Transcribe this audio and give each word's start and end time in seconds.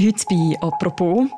Heute 0.00 0.24
bei 0.30 0.56
«Apropos» 0.60 1.28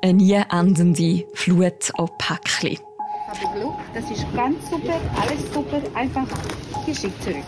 eine 0.00 0.12
nie 0.12 0.40
endende 0.48 1.26
Flut 1.34 1.90
an 1.98 2.08
Päckchen. 2.18 2.70
Ich 2.70 3.40
habe 3.42 3.58
Glück, 3.58 3.74
das 3.92 4.08
ist 4.12 4.24
ganz 4.32 4.70
super, 4.70 5.00
alles 5.20 5.52
super, 5.52 5.82
einfach 5.94 6.28
geschickt 6.86 7.20
zurück. 7.20 7.42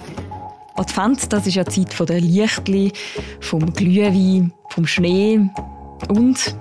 Advent, 0.74 1.32
das 1.32 1.46
ist 1.46 1.54
ja 1.54 1.62
die 1.62 1.84
Zeit 1.84 2.08
der 2.08 2.20
Lichtli, 2.20 2.92
vom 3.38 3.72
Glühwein, 3.72 4.52
vom 4.70 4.84
Schnee 4.84 5.48
und 6.09 6.56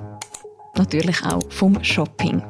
natürlich 0.76 1.26
auch 1.26 1.42
vom 1.50 1.84
Shopping. 1.84 2.44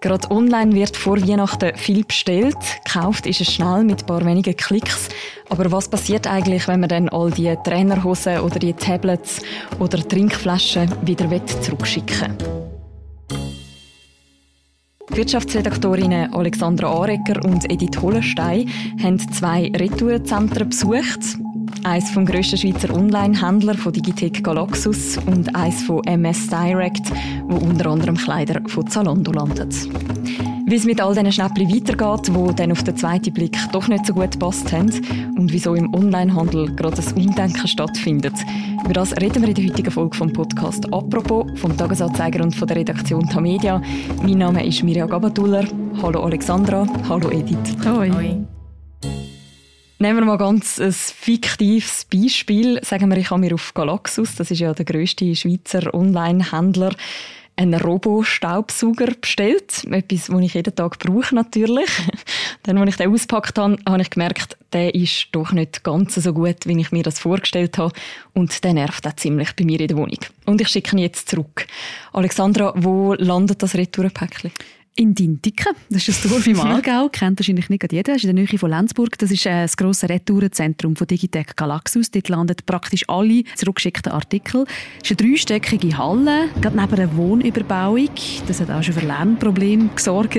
Gerade 0.00 0.30
online 0.30 0.74
wird 0.74 0.96
vor 0.96 1.20
Weihnachten 1.20 1.76
viel 1.76 2.04
bestellt. 2.04 2.56
Gekauft 2.84 3.26
ist 3.26 3.40
es 3.40 3.52
schnell 3.52 3.82
mit 3.82 4.02
ein 4.02 4.06
paar 4.06 4.24
wenigen 4.24 4.56
Klicks. 4.56 5.08
Aber 5.48 5.72
was 5.72 5.88
passiert 5.88 6.26
eigentlich, 6.26 6.68
wenn 6.68 6.80
man 6.80 6.88
dann 6.88 7.08
all 7.08 7.30
die 7.30 7.54
Trainerhosen 7.64 8.40
oder 8.40 8.58
die 8.60 8.74
Tablets 8.74 9.42
oder 9.80 10.06
Trinkflaschen 10.06 10.92
wieder 11.02 11.28
zurückschicken 11.46 12.36
Wirtschaftsredaktorinnen 15.10 16.32
Alexandra 16.32 16.88
Arecker 16.88 17.44
und 17.44 17.68
Edith 17.68 18.00
Hollenstein 18.00 18.70
haben 19.02 19.18
zwei 19.32 19.72
Retourenzentren 19.74 20.68
besucht. 20.68 21.20
Eins 21.88 22.10
vom 22.10 22.26
grössten 22.26 22.58
Schweizer 22.58 22.94
Online-Händler 22.94 23.72
von 23.72 23.90
Digitec 23.90 24.44
Galaxus 24.44 25.16
und 25.24 25.56
eins 25.56 25.82
von 25.84 26.04
MS 26.04 26.48
Direct, 26.48 27.10
wo 27.48 27.56
unter 27.56 27.86
anderem 27.86 28.14
Kleider 28.14 28.60
von 28.66 28.86
Zalando 28.86 29.32
landet. 29.32 29.74
Wie 30.66 30.74
es 30.74 30.84
mit 30.84 31.00
all 31.00 31.14
diesen 31.14 31.32
Schnäppchen 31.32 31.66
weitergeht, 31.66 32.28
die 32.28 32.54
dann 32.56 32.72
auf 32.72 32.84
den 32.84 32.94
zweiten 32.94 33.32
Blick 33.32 33.56
doch 33.72 33.88
nicht 33.88 34.04
so 34.04 34.12
gut 34.12 34.38
passt 34.38 34.70
haben 34.70 34.90
und 35.38 35.50
wieso 35.50 35.74
im 35.74 35.94
Onlinehandel 35.94 36.76
gerade 36.76 37.00
ein 37.00 37.26
Umdenken 37.26 37.66
stattfindet. 37.66 38.34
Über 38.84 38.92
das 38.92 39.16
reden 39.16 39.40
wir 39.40 39.48
in 39.48 39.54
der 39.54 39.64
heutigen 39.64 39.90
Folge 39.90 40.14
vom 40.14 40.30
Podcast 40.30 40.92
«Apropos» 40.92 41.46
vom 41.54 41.74
Tagesanzeiger 41.74 42.44
und 42.44 42.54
von 42.54 42.68
der 42.68 42.76
Redaktion 42.76 43.26
Tamedia. 43.30 43.80
Mein 44.22 44.36
Name 44.36 44.66
ist 44.66 44.82
Mirja 44.82 45.06
Gabatuller. 45.06 45.64
Hallo 46.02 46.22
Alexandra. 46.22 46.86
Hallo 47.08 47.30
Edith. 47.30 47.78
Hoi. 47.86 48.10
Hoi. 48.10 48.57
Nehmen 50.00 50.20
wir 50.20 50.26
mal 50.26 50.38
ganz 50.38 50.78
ein 50.78 50.92
fiktives 50.92 52.04
Beispiel. 52.04 52.78
Sagen 52.84 53.10
wir, 53.10 53.16
ich 53.16 53.32
habe 53.32 53.40
mir 53.40 53.52
auf 53.54 53.74
Galaxus, 53.74 54.36
das 54.36 54.52
ist 54.52 54.60
ja 54.60 54.72
der 54.72 54.84
grösste 54.84 55.34
Schweizer 55.34 55.92
Online-Händler, 55.92 56.94
einen 57.56 57.80
Robo-Staubsauger 57.80 59.14
bestellt. 59.20 59.82
Etwas, 59.90 60.26
das 60.26 60.40
ich 60.40 60.54
jeden 60.54 60.76
Tag 60.76 61.00
brauche 61.00 61.34
natürlich. 61.34 61.90
Dann, 62.62 62.78
als 62.78 62.90
ich 62.90 62.96
den 62.96 63.12
auspackt 63.12 63.58
habe, 63.58 63.76
habe 63.88 64.00
ich 64.00 64.10
gemerkt, 64.10 64.56
der 64.72 64.94
ist 64.94 65.30
doch 65.32 65.50
nicht 65.50 65.82
ganz 65.82 66.14
so 66.14 66.32
gut, 66.32 66.58
wie 66.66 66.80
ich 66.80 66.92
mir 66.92 67.02
das 67.02 67.18
vorgestellt 67.18 67.76
habe. 67.76 67.92
Und 68.34 68.62
der 68.62 68.74
nervt 68.74 69.04
auch 69.04 69.16
ziemlich 69.16 69.56
bei 69.56 69.64
mir 69.64 69.80
in 69.80 69.88
der 69.88 69.96
Wohnung. 69.96 70.20
Und 70.46 70.60
ich 70.60 70.68
schicke 70.68 70.94
ihn 70.94 71.00
jetzt 71.00 71.28
zurück. 71.28 71.66
Alexandra, 72.12 72.72
wo 72.76 73.14
landet 73.14 73.64
das 73.64 73.74
Retourenpäckchen? 73.74 74.52
In 75.00 75.14
Dintiken, 75.14 75.76
das 75.90 76.08
ist 76.08 76.24
ein 76.24 76.30
Dorf 76.32 76.44
im 76.48 76.58
Aargau, 76.60 77.08
kennt 77.08 77.38
wahrscheinlich 77.38 77.70
nicht 77.70 77.92
jeder, 77.92 78.14
das 78.14 78.16
ist 78.16 78.24
in 78.24 78.34
der 78.34 78.44
Nähe 78.44 78.58
von 78.58 78.68
Lenzburg. 78.68 79.16
Das 79.16 79.30
ist 79.30 79.46
äh, 79.46 79.62
das 79.62 79.76
grosse 79.76 80.08
Retourenzentrum 80.08 80.96
von 80.96 81.06
Digitec 81.06 81.56
Galaxus. 81.56 82.10
Dort 82.10 82.28
landen 82.28 82.56
praktisch 82.66 83.04
alle 83.06 83.44
zurückgeschickten 83.54 84.10
Artikel. 84.10 84.64
Es 85.00 85.08
ist 85.08 85.20
eine 85.20 85.30
dreistöckige 85.30 85.96
Halle, 85.96 86.48
gerade 86.60 86.76
neben 86.76 86.94
einer 86.94 87.16
Wohnüberbauung. 87.16 88.10
Das 88.48 88.60
hat 88.60 88.72
auch 88.72 88.82
schon 88.82 88.94
für 88.94 89.06
Lärmprobleme 89.06 89.88
gesorgt 89.94 90.34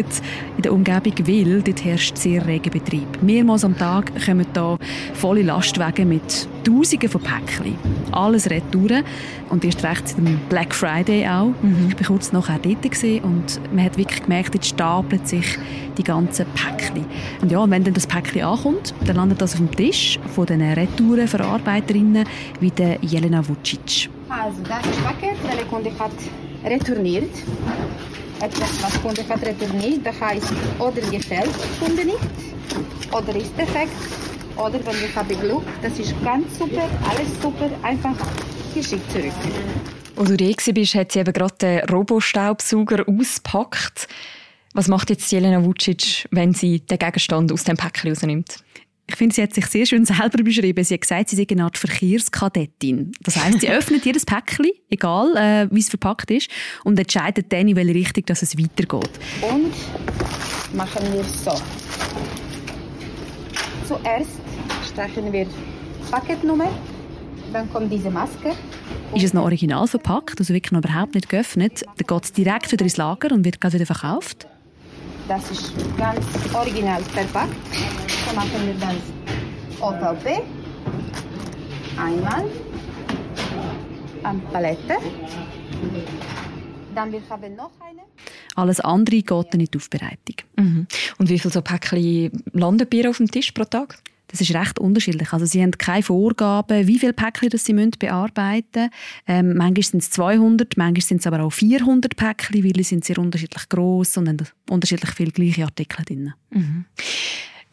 in 0.58 0.62
der 0.62 0.74
Umgebung, 0.74 1.14
weil 1.26 1.62
dort 1.62 1.86
herrscht 1.86 2.18
sehr 2.18 2.46
reger 2.46 2.72
Betrieb. 2.72 3.24
Mehrmals 3.24 3.64
am 3.64 3.78
Tag 3.78 4.12
kommen 4.26 4.46
da 4.52 4.78
volle 5.14 5.44
Lastwagen 5.44 6.10
mit 6.10 6.50
Tausenden 6.70 7.09
von 7.09 7.22
Päckchen. 7.22 7.75
Alles 8.12 8.50
Retouren. 8.50 9.03
Und 9.50 9.66
erst 9.66 9.84
recht 9.84 10.16
am 10.17 10.39
Black 10.50 10.75
Friday 10.75 11.28
auch. 11.28 11.53
Mhm. 11.62 11.88
Ich 11.89 12.00
war 12.00 12.08
kurz 12.08 12.31
nachher 12.31 12.59
dort 12.59 13.23
und 13.23 13.73
man 13.73 13.84
hat 13.86 13.98
wirklich 13.98 14.22
gemerkt, 14.22 14.53
jetzt 14.53 14.67
stapeln 14.67 15.25
sich 15.25 15.58
die 15.97 16.03
ganzen 16.03 16.45
Päckchen. 16.53 17.06
Und 17.41 17.52
ja, 17.52 17.68
wenn 17.69 17.84
dann 17.84 17.94
das 17.94 18.06
Päckchen 18.06 18.44
ankommt, 18.44 18.94
dann 19.06 19.16
landet 19.16 19.41
das 19.41 19.53
auf 19.53 19.59
dem 19.59 19.72
Tisch 19.72 20.19
von 20.35 20.46
den 20.46 20.62
Retourenverarbeiterinnen 20.62 22.25
wie 22.59 22.72
der 22.72 23.00
Jelena 23.01 23.41
Vucic. 23.47 24.09
Also 24.30 24.62
das 24.62 24.97
Paket, 25.03 25.38
der 25.44 25.66
Kunde 25.66 25.91
hat 25.97 26.12
retourniert. 26.63 27.31
Etwas, 28.41 28.84
was 28.84 29.01
Kunde 29.01 29.24
hat 29.28 29.41
retourniert, 29.41 30.06
das 30.06 30.22
heißt, 30.22 30.53
oder 30.78 31.01
gefällt 31.09 31.50
Kunde 31.80 32.06
nicht, 32.06 32.19
oder 33.12 33.36
ist 33.36 33.57
defekt, 33.57 33.91
oder 34.59 34.86
wenn 34.86 35.06
ich 35.06 35.16
habe 35.16 35.36
Glück, 35.36 35.64
das 35.81 35.97
ist 36.00 36.14
ganz 36.24 36.58
super, 36.58 36.90
alles 37.09 37.42
super, 37.42 37.70
einfach 37.81 38.16
geschickt 38.74 39.09
zurück. 39.12 39.34
Als 40.18 40.30
du 40.30 40.38
da 40.38 40.72
bist, 40.74 40.96
hat 40.96 41.12
sie 41.14 41.20
eben 41.20 41.34
gerade 41.34 41.56
den 41.62 41.80
Robostaubsauger 41.90 43.06
ausgepackt. 43.08 44.08
Was 44.74 44.88
macht 44.88 45.09
jetzt 45.09 45.31
Jelena 45.31 45.64
Vucic, 45.64 46.28
wenn 46.31 46.53
sie 46.53 46.81
den 46.81 47.00
Gegenstand 47.00 47.52
aus 47.52 47.64
dem 47.64 47.78
Päckchen 47.78 48.12
rausnimmt? 48.12 48.58
Ich 49.08 49.16
finde, 49.16 49.34
sie 49.34 49.42
hat 49.42 49.53
sich 49.53 49.66
sehr 49.66 49.88
schön 49.88 50.06
selber 50.06 50.44
beschrieben. 50.44 50.84
Sie 50.84 50.94
hat 50.94 51.02
gesagt, 51.02 51.30
sie 51.30 51.36
sei 51.36 51.48
eine 51.50 51.64
Art 51.64 51.78
Verkehrskadettin. 51.78 53.14
Das 53.24 53.38
heißt, 53.38 53.62
sie 53.62 53.69
öffnet 53.72 54.06
jedes 54.06 54.25
Päckchen, 54.25 54.68
egal 54.90 55.36
äh, 55.36 55.68
wie 55.74 55.80
es 55.80 55.90
verpackt 55.90 56.30
ist, 56.30 56.50
und 56.84 57.00
entscheidet 57.00 57.52
dann, 57.52 57.68
in 57.68 57.75
welche 57.75 57.96
Richtung 57.96 58.25
dass 58.25 58.44
es 58.44 58.56
weitergeht. 58.56 59.09
Und 59.42 59.74
machen 60.75 61.02
wir 61.12 61.24
so. 61.24 61.59
Zuerst 63.88 64.49
streichen 65.00 65.32
wir 65.32 65.48
Paketnummer, 66.12 66.70
dann 67.54 67.72
kommt 67.72 67.90
diese 67.90 68.12
Maske. 68.12 68.50
Ist 69.16 69.24
es 69.24 69.34
noch 69.34 69.44
original 69.44 69.88
verpackt, 69.88 70.40
also 70.40 70.54
wirklich 70.54 70.74
noch 70.74 70.84
überhaupt 70.84 71.16
nicht 71.16 71.30
geöffnet, 71.30 71.84
dann 71.84 72.06
geht 72.06 72.24
es 72.26 72.34
direkt 72.34 72.70
wieder 72.70 72.84
ins 72.84 72.98
Lager 72.98 73.34
und 73.34 73.46
wird 73.46 73.64
wieder 73.64 73.86
verkauft? 73.86 74.46
Das 75.30 75.50
ist 75.52 75.74
ganz 75.98 76.26
original 76.54 77.02
verpackt. 77.02 77.56
So 78.28 78.36
machen 78.36 78.52
wir 78.66 78.74
dann 78.74 78.98
OVP. 79.80 80.42
Einmal 81.98 82.46
an 84.24 84.42
Palette. 84.52 84.98
Dann 86.94 87.12
wir 87.14 87.22
haben 87.30 87.56
noch 87.56 87.72
eine. 87.80 88.02
Alles 88.56 88.81
andere 88.81 89.22
geht 89.22 89.54
dann 89.54 89.62
in 89.62 89.68
die 89.72 89.78
Aufbereitung. 89.78 90.36
Mhm. 90.58 90.88
Und 91.20 91.30
wie 91.30 91.40
viele 91.40 91.54
so 91.54 91.62
Päckchen 91.62 92.44
landen 92.52 92.86
Bier 92.86 93.10
auf 93.10 93.18
dem 93.18 93.31
Tisch 93.31 93.52
pro 93.52 93.64
Tag? 93.64 93.98
Das 94.29 94.41
ist 94.41 94.53
recht 94.53 94.79
unterschiedlich. 94.79 95.34
Also 95.34 95.45
sie 95.45 95.62
haben 95.62 95.72
keine 95.72 96.03
Vorgaben, 96.03 96.88
wie 96.88 97.00
viele 97.00 97.13
Päckchen 97.13 97.50
das 97.50 97.66
sie 97.66 97.73
bearbeiten 97.73 98.84
müssen. 98.84 98.90
Ähm, 99.28 99.57
manchmal 99.57 99.84
sind 99.84 100.03
es 100.03 100.12
200, 100.12 100.78
manchmal 100.78 101.01
sind 101.01 101.19
es 101.19 101.28
aber 101.28 101.44
auch 101.44 101.51
400 101.51 102.16
Päckchen, 102.16 102.63
weil 102.63 102.75
sie 102.75 102.84
sind 102.84 103.03
sehr 103.03 103.18
unterschiedlich 103.18 103.68
groß 103.69 104.18
und 104.18 104.29
haben 104.29 104.38
unterschiedlich 104.69 105.12
viele 105.12 105.31
gleiche 105.31 105.63
Artikel 105.63 106.06
drin. 106.06 106.34
Mhm. 106.51 106.85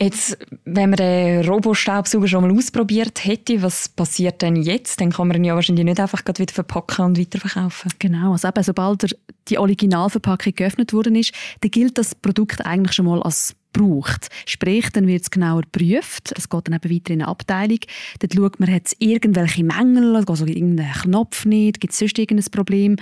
Jetzt, 0.00 0.37
wenn 0.66 0.91
man 0.91 0.99
den 0.99 1.49
Robostaubsauger 1.49 2.28
schon 2.28 2.47
mal 2.47 2.55
ausprobiert 2.55 3.25
hätte, 3.25 3.62
was 3.62 3.89
passiert 3.89 4.43
denn 4.43 4.56
jetzt? 4.56 5.00
Dann 5.00 5.11
kann 5.11 5.28
man 5.28 5.39
ihn 5.39 5.45
ja 5.45 5.55
wahrscheinlich 5.55 5.87
nicht 5.87 6.00
einfach 6.00 6.22
wieder 6.27 6.53
verpacken 6.53 7.06
und 7.06 7.19
weiterverkaufen. 7.19 7.91
Genau, 7.99 8.33
also 8.33 8.49
eben, 8.49 8.62
sobald 8.62 9.16
die 9.49 9.56
Originalverpackung 9.56 10.55
geöffnet 10.55 10.93
worden 10.93 11.15
ist, 11.15 11.33
dann 11.62 11.71
gilt 11.71 11.97
das 11.97 12.15
Produkt 12.15 12.66
eigentlich 12.66 12.93
schon 12.93 13.06
mal 13.06 13.22
als 13.22 13.56
braucht. 13.77 14.29
Sprich, 14.47 14.91
dann 14.91 15.07
wird 15.07 15.23
es 15.23 15.31
genauer 15.31 15.63
geprüft. 15.63 16.33
Es 16.37 16.49
geht 16.49 16.69
dann 16.69 16.75
eben 16.75 16.95
weiter 16.95 17.13
in 17.13 17.23
eine 17.23 17.29
Abteilung. 17.29 17.79
Dort 18.21 18.35
schaut 18.35 18.61
man, 18.61 18.73
hat 18.73 18.87
es 18.87 18.97
irgendwelche 18.99 19.65
Mängel, 19.65 20.17
also 20.17 20.47
irgendeinen 20.47 20.93
Knopf 20.93 21.45
nicht, 21.45 21.81
gibt 21.81 21.93
es 21.93 21.99
sonst 21.99 22.19
irgendein 22.19 22.51
Problem. 22.51 22.97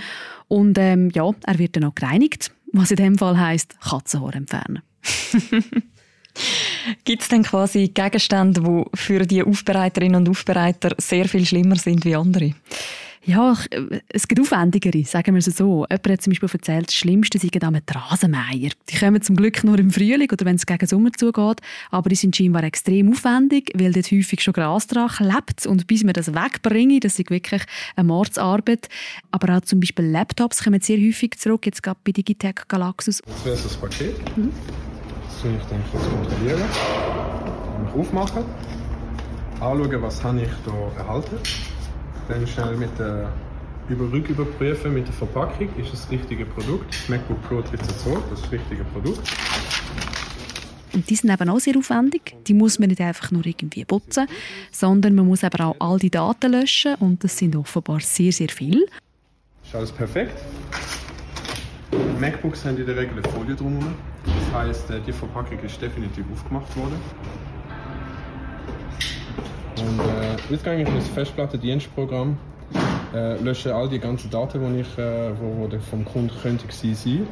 Und 0.47 0.77
ähm, 0.77 1.09
ja, 1.13 1.31
er 1.45 1.59
wird 1.59 1.75
dann 1.75 1.85
auch 1.85 1.95
gereinigt, 1.95 2.51
was 2.71 2.91
in 2.91 2.97
dem 2.97 3.17
Fall 3.17 3.39
heisst, 3.39 3.79
Katzenhaar 3.79 4.35
entfernen. 4.35 4.81
Gibt 7.05 7.21
es 7.21 7.29
denn 7.29 7.43
quasi 7.43 7.87
Gegenstände, 7.87 8.61
die 8.61 8.83
für 8.97 9.25
die 9.25 9.43
Aufbereiterinnen 9.43 10.17
und 10.17 10.29
Aufbereiter 10.29 10.93
sehr 10.97 11.27
viel 11.27 11.45
schlimmer 11.45 11.77
sind 11.77 12.03
wie 12.03 12.15
andere? 12.15 12.53
Ja, 13.25 13.57
es 14.09 14.27
gibt 14.27 14.39
aufwendigere, 14.39 15.03
sagen 15.03 15.33
wir 15.33 15.39
es 15.39 15.45
so. 15.45 15.85
Jemand 15.89 16.07
hat 16.09 16.21
zum 16.21 16.31
Beispiel 16.31 16.49
erzählt, 16.51 16.87
das 16.87 16.95
Schlimmste 16.95 17.39
sei 17.39 17.49
am 17.61 17.75
Rasenmeier. 17.75 18.69
Die 18.89 18.97
kommen 18.97 19.21
zum 19.21 19.35
Glück 19.35 19.63
nur 19.63 19.79
im 19.79 19.91
Frühling 19.91 20.29
oder 20.31 20.45
wenn 20.45 20.57
es 20.57 20.65
gegen 20.65 20.85
Sommer 20.85 21.11
zugeht, 21.11 21.61
aber 21.91 22.09
die 22.09 22.15
sind 22.15 22.35
scheinbar 22.35 22.63
extrem 22.63 23.11
aufwendig, 23.11 23.71
weil 23.75 23.93
dort 23.93 24.11
häufig 24.11 24.41
schon 24.41 24.53
Gras 24.53 24.87
dran 24.87 25.09
klebt 25.09 25.65
und 25.65 25.87
bis 25.87 26.03
man 26.03 26.13
das 26.13 26.33
wegbringen, 26.33 26.99
das 26.99 27.17
ist 27.17 27.29
wirklich 27.29 27.63
eine 27.95 28.07
Mordsarbeit. 28.07 28.89
Aber 29.31 29.57
auch 29.57 29.61
zum 29.61 29.79
Beispiel 29.79 30.05
Laptops 30.05 30.63
kommen 30.63 30.81
sehr 30.81 30.97
häufig 30.97 31.37
zurück, 31.37 31.65
jetzt 31.65 31.81
gerade 31.81 31.99
bei 32.03 32.11
Digitec 32.11 32.67
Galaxus. 32.67 33.21
Das 33.25 33.45
wäre 33.45 33.55
das 33.55 33.75
Paket. 33.75 34.37
Mhm 34.37 34.51
soll 35.45 35.53
ich 35.55 35.65
dann 35.69 35.83
kurz 35.91 36.03
kontrollieren. 36.03 36.61
Mich 37.83 37.93
aufmachen, 37.93 38.43
anschauen, 39.59 40.01
was 40.01 40.23
habe 40.23 40.41
ich 40.41 40.49
hier 40.63 40.97
erhalten. 40.97 41.37
Dann 42.27 42.47
schnell 42.47 42.75
mit 42.77 42.97
der 42.97 43.31
über 43.87 44.05
überprüfen 44.05 44.93
mit 44.93 45.07
der 45.07 45.13
Verpackung, 45.13 45.69
ist 45.77 45.93
das 45.93 46.09
richtige 46.09 46.45
Produkt. 46.45 46.95
MacBook 47.07 47.41
Pro 47.43 47.59
13.2, 47.59 48.17
das 48.29 48.39
ist 48.39 48.45
das 48.45 48.51
richtige 48.51 48.83
Produkt. 48.85 49.29
Und 50.93 51.09
die 51.09 51.15
sind 51.15 51.29
eben 51.29 51.49
auch 51.49 51.59
sehr 51.59 51.77
aufwendig. 51.77 52.35
Die 52.47 52.53
muss 52.53 52.79
man 52.79 52.89
nicht 52.89 53.01
einfach 53.01 53.29
nur 53.29 53.45
irgendwie 53.45 53.83
putzen, 53.85 54.27
sondern 54.71 55.13
man 55.13 55.27
muss 55.27 55.43
aber 55.43 55.67
auch 55.67 55.75
all 55.79 55.99
die 55.99 56.09
Daten 56.09 56.53
löschen 56.53 56.95
und 56.95 57.23
das 57.23 57.37
sind 57.37 57.55
offenbar 57.55 57.99
sehr, 57.99 58.31
sehr 58.31 58.49
viele. 58.49 58.85
ist 59.63 59.75
alles 59.75 59.91
perfekt. 59.91 60.41
MacBooks 62.19 62.65
haben 62.65 62.77
in 62.77 62.85
der 62.85 62.95
Regel 62.95 63.11
eine 63.11 63.29
Folie 63.29 63.55
drumherum. 63.55 63.93
Das 64.25 64.53
heißt, 64.53 64.89
äh, 64.89 65.01
die 65.05 65.13
Verpackung 65.13 65.59
ist 65.59 65.81
definitiv 65.81 66.25
aufgemacht 66.33 66.75
worden. 66.77 66.99
Und 69.77 69.99
äh, 69.99 70.35
jetzt 70.49 70.63
gehe 70.63 70.81
ich 70.81 70.87
in 70.87 70.95
das 70.95 71.07
Festplattendienstprogramm, 71.09 72.37
äh, 73.13 73.41
lösche 73.41 73.73
all 73.73 73.89
die 73.89 73.99
ganzen 73.99 74.29
Daten, 74.29 74.73
die 74.73 74.81
ich, 74.81 74.97
äh, 74.97 75.31
wo, 75.39 75.69
wo 75.69 75.79
vom 75.79 76.05
Kunden 76.05 76.31
könnte 76.41 76.65
sein 76.71 77.27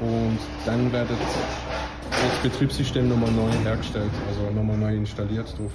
und 0.00 0.38
dann 0.66 0.92
wird 0.92 1.08
das 1.08 2.42
Betriebssystem 2.42 3.08
nochmal 3.08 3.30
neu 3.30 3.50
hergestellt, 3.62 4.10
also 4.28 4.50
nochmal 4.50 4.76
neu 4.76 4.96
installiert 4.96 5.56
drauf. 5.56 5.72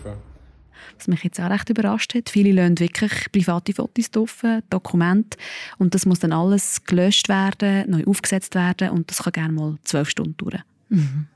Was 0.98 1.08
mich 1.08 1.24
jetzt 1.24 1.40
auch 1.40 1.50
recht 1.50 1.70
überrascht 1.70 2.16
hat, 2.16 2.30
viele 2.30 2.52
lassen 2.52 2.80
wirklich 2.80 3.32
private 3.32 3.74
Fotos 3.74 4.12
drauf, 4.12 4.44
Dokumente 4.70 5.38
und 5.78 5.94
das 5.96 6.06
muss 6.06 6.20
dann 6.20 6.34
alles 6.34 6.84
gelöscht 6.84 7.30
werden, 7.30 7.90
neu 7.90 8.04
aufgesetzt 8.06 8.56
werden 8.56 8.90
und 8.90 9.10
das 9.10 9.24
kann 9.24 9.34
gerne 9.34 9.54
mal 9.54 9.78
zwölf 9.84 10.10
Stunden 10.10 10.36
dauern. 10.38 10.64
Mhm. 10.90 11.28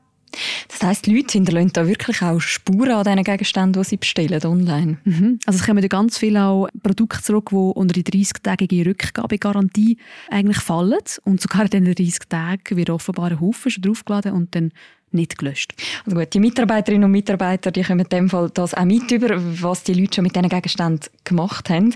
Das 0.67 0.81
heisst, 0.81 1.05
die 1.05 1.15
Leute 1.15 1.33
hinterlassen 1.33 1.71
da 1.73 1.87
wirklich 1.87 2.21
auch 2.21 2.39
Spuren 2.39 2.91
an 2.91 3.03
diesen 3.03 3.23
Gegenständen, 3.23 3.83
die 3.83 3.89
sie 3.89 3.97
bestellen 3.97 4.43
online. 4.43 4.97
Mhm. 5.03 5.39
Also 5.45 5.59
es 5.59 5.65
kommen 5.65 5.81
ja 5.81 5.87
ganz 5.87 6.17
viele 6.17 6.43
auch 6.43 6.67
Produkte 6.81 7.21
zurück, 7.21 7.49
die 7.51 7.55
unter 7.55 7.93
die 7.93 8.03
30-tägige 8.03 8.85
Rückgabegarantie 8.87 9.97
eigentlich 10.29 10.59
fallen. 10.59 10.99
Und 11.23 11.41
sogar 11.41 11.71
in 11.73 11.85
diesen 11.85 11.95
30 11.95 12.29
Tagen 12.29 12.77
wird 12.77 12.89
offenbar 12.89 13.31
ein 13.31 13.39
Haufen 13.39 13.71
schon 13.71 13.83
draufgeladen 13.83 14.33
und 14.33 14.55
dann 14.55 14.71
nicht 15.13 15.37
gelöscht. 15.37 15.73
Also 16.05 16.17
gut, 16.17 16.33
die 16.33 16.39
Mitarbeiterinnen 16.39 17.05
und 17.05 17.11
Mitarbeiter, 17.11 17.71
die 17.71 17.83
kommen 17.83 18.01
in 18.01 18.09
dem 18.09 18.29
Fall 18.29 18.49
das 18.53 18.73
auch 18.73 18.85
mit 18.85 19.11
über, 19.11 19.35
was 19.61 19.83
die 19.83 19.93
Leute 19.93 20.15
schon 20.15 20.23
mit 20.23 20.35
diesen 20.35 20.49
Gegenständen 20.49 21.09
gemacht 21.23 21.69
haben. 21.69 21.95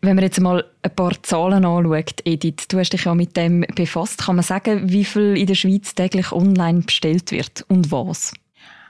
Wenn 0.00 0.16
man 0.16 0.24
jetzt 0.24 0.40
mal 0.40 0.64
ein 0.82 0.94
paar 0.94 1.22
Zahlen 1.22 1.64
anschaut, 1.64 2.20
Edith, 2.24 2.68
du 2.68 2.78
hast 2.78 2.92
dich 2.92 3.04
ja 3.04 3.14
mit 3.14 3.36
dem 3.36 3.64
befasst, 3.74 4.24
kann 4.24 4.36
man 4.36 4.44
sagen, 4.44 4.90
wie 4.90 5.04
viel 5.04 5.36
in 5.36 5.46
der 5.46 5.54
Schweiz 5.54 5.94
täglich 5.94 6.32
online 6.32 6.80
bestellt 6.80 7.32
wird 7.32 7.64
und 7.68 7.90
was? 7.90 8.32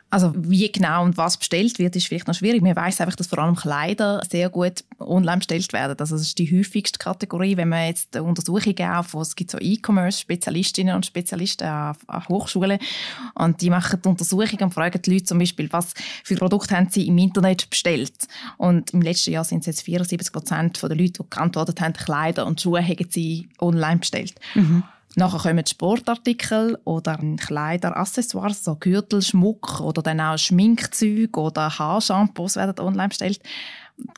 Also 0.09 0.33
wie 0.37 0.71
genau 0.71 1.03
und 1.03 1.17
was 1.17 1.37
bestellt 1.37 1.81
wird, 1.81 1.97
ist 1.97 2.07
vielleicht 2.07 2.29
noch 2.29 2.35
schwierig. 2.35 2.63
Man 2.63 2.77
weiß 2.77 3.01
einfach, 3.01 3.17
dass 3.17 3.27
vor 3.27 3.41
allem 3.41 3.57
Kleider 3.57 4.23
sehr 4.31 4.49
gut 4.51 4.85
online 5.01 5.39
bestellt 5.39 5.73
werden. 5.73 5.97
Also 5.99 6.15
das 6.15 6.23
ist 6.23 6.39
die 6.39 6.51
häufigste 6.57 6.99
Kategorie. 6.99 7.57
Wenn 7.57 7.69
man 7.69 7.89
jetzt 7.89 8.15
Untersuchungen 8.17 8.89
auf, 8.89 9.15
es 9.15 9.35
gibt 9.35 9.51
so 9.51 9.59
E-Commerce-Spezialistinnen 9.59 10.95
und 10.95 11.07
Spezialisten 11.07 11.67
an, 11.67 11.97
an 12.07 12.29
Hochschulen 12.29 12.79
und 13.35 13.61
die 13.61 13.69
machen 13.69 14.01
die 14.01 14.09
Untersuchungen 14.09 14.63
und 14.63 14.75
fragen 14.75 15.03
die 15.03 15.11
Leute 15.11 15.25
zum 15.25 15.41
Beispiel, 15.41 15.73
was 15.73 15.93
für 16.23 16.37
Produkte 16.37 16.77
haben 16.77 16.89
sie 16.89 17.09
im 17.09 17.19
Internet 17.19 17.69
bestellt. 17.69 18.29
Und 18.59 18.95
im 18.95 19.03
letzten 19.03 19.33
Jahr 19.33 19.45
sind 19.45 19.61
es 19.61 19.67
jetzt 19.67 19.83
74 19.83 20.33
Prozent 20.33 20.81
der 20.81 20.91
Leute, 20.91 21.25
die 21.25 21.31
geantwortet 21.31 21.81
haben, 21.81 21.95
Kleider 21.95 22.47
und 22.47 22.61
Schuhe 22.61 22.81
haben 22.81 23.07
sie 23.11 23.49
online 23.59 23.99
bestellt. 23.99 24.35
Mhm. 24.55 24.85
Nachher 25.19 25.39
kommen 25.39 25.65
Sportartikel 25.65 26.79
oder 26.85 27.19
Kleider, 27.39 27.97
Accessoires, 27.97 28.63
so 28.63 28.77
Gürtel, 28.77 29.23
Schmuck 29.23 29.81
oder 29.81 30.03
dann 30.03 30.21
auch 30.21 30.37
Schminkzeug 30.37 31.35
oder 31.39 31.71
Haarshampoos 31.79 32.57
werden 32.57 32.79
online 32.81 33.09
bestellt. 33.09 33.41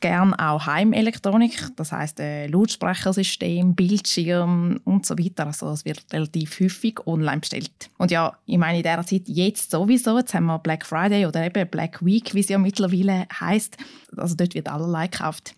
Gern 0.01 0.35
auch 0.35 0.67
Heimelektronik, 0.67 1.69
das 1.77 1.93
heißt 1.93 2.19
äh, 2.19 2.49
Lautsprechersystem, 2.49 3.77
Bildschirm 3.77 4.81
und 4.83 5.07
so 5.07 5.17
weiter. 5.17 5.47
Also 5.47 5.71
es 5.71 5.85
wird 5.85 6.05
relativ 6.13 6.59
häufig 6.59 6.99
online 7.07 7.39
bestellt. 7.39 7.91
Und 7.97 8.11
ja, 8.11 8.37
ich 8.47 8.59
meine 8.59 8.79
in 8.79 8.83
dieser 8.83 9.07
Zeit 9.07 9.29
jetzt 9.29 9.71
sowieso, 9.71 10.19
jetzt 10.19 10.35
haben 10.35 10.47
wir 10.47 10.59
Black 10.59 10.85
Friday 10.85 11.27
oder 11.27 11.47
eben 11.47 11.71
Black 11.71 12.05
Week, 12.05 12.35
wie 12.35 12.41
es 12.41 12.49
ja 12.49 12.59
mittlerweile 12.59 13.29
heißt. 13.39 13.77
Also 14.17 14.35
dort 14.35 14.57
wird 14.57 14.69
allerlei 14.69 15.07
gekauft. 15.07 15.55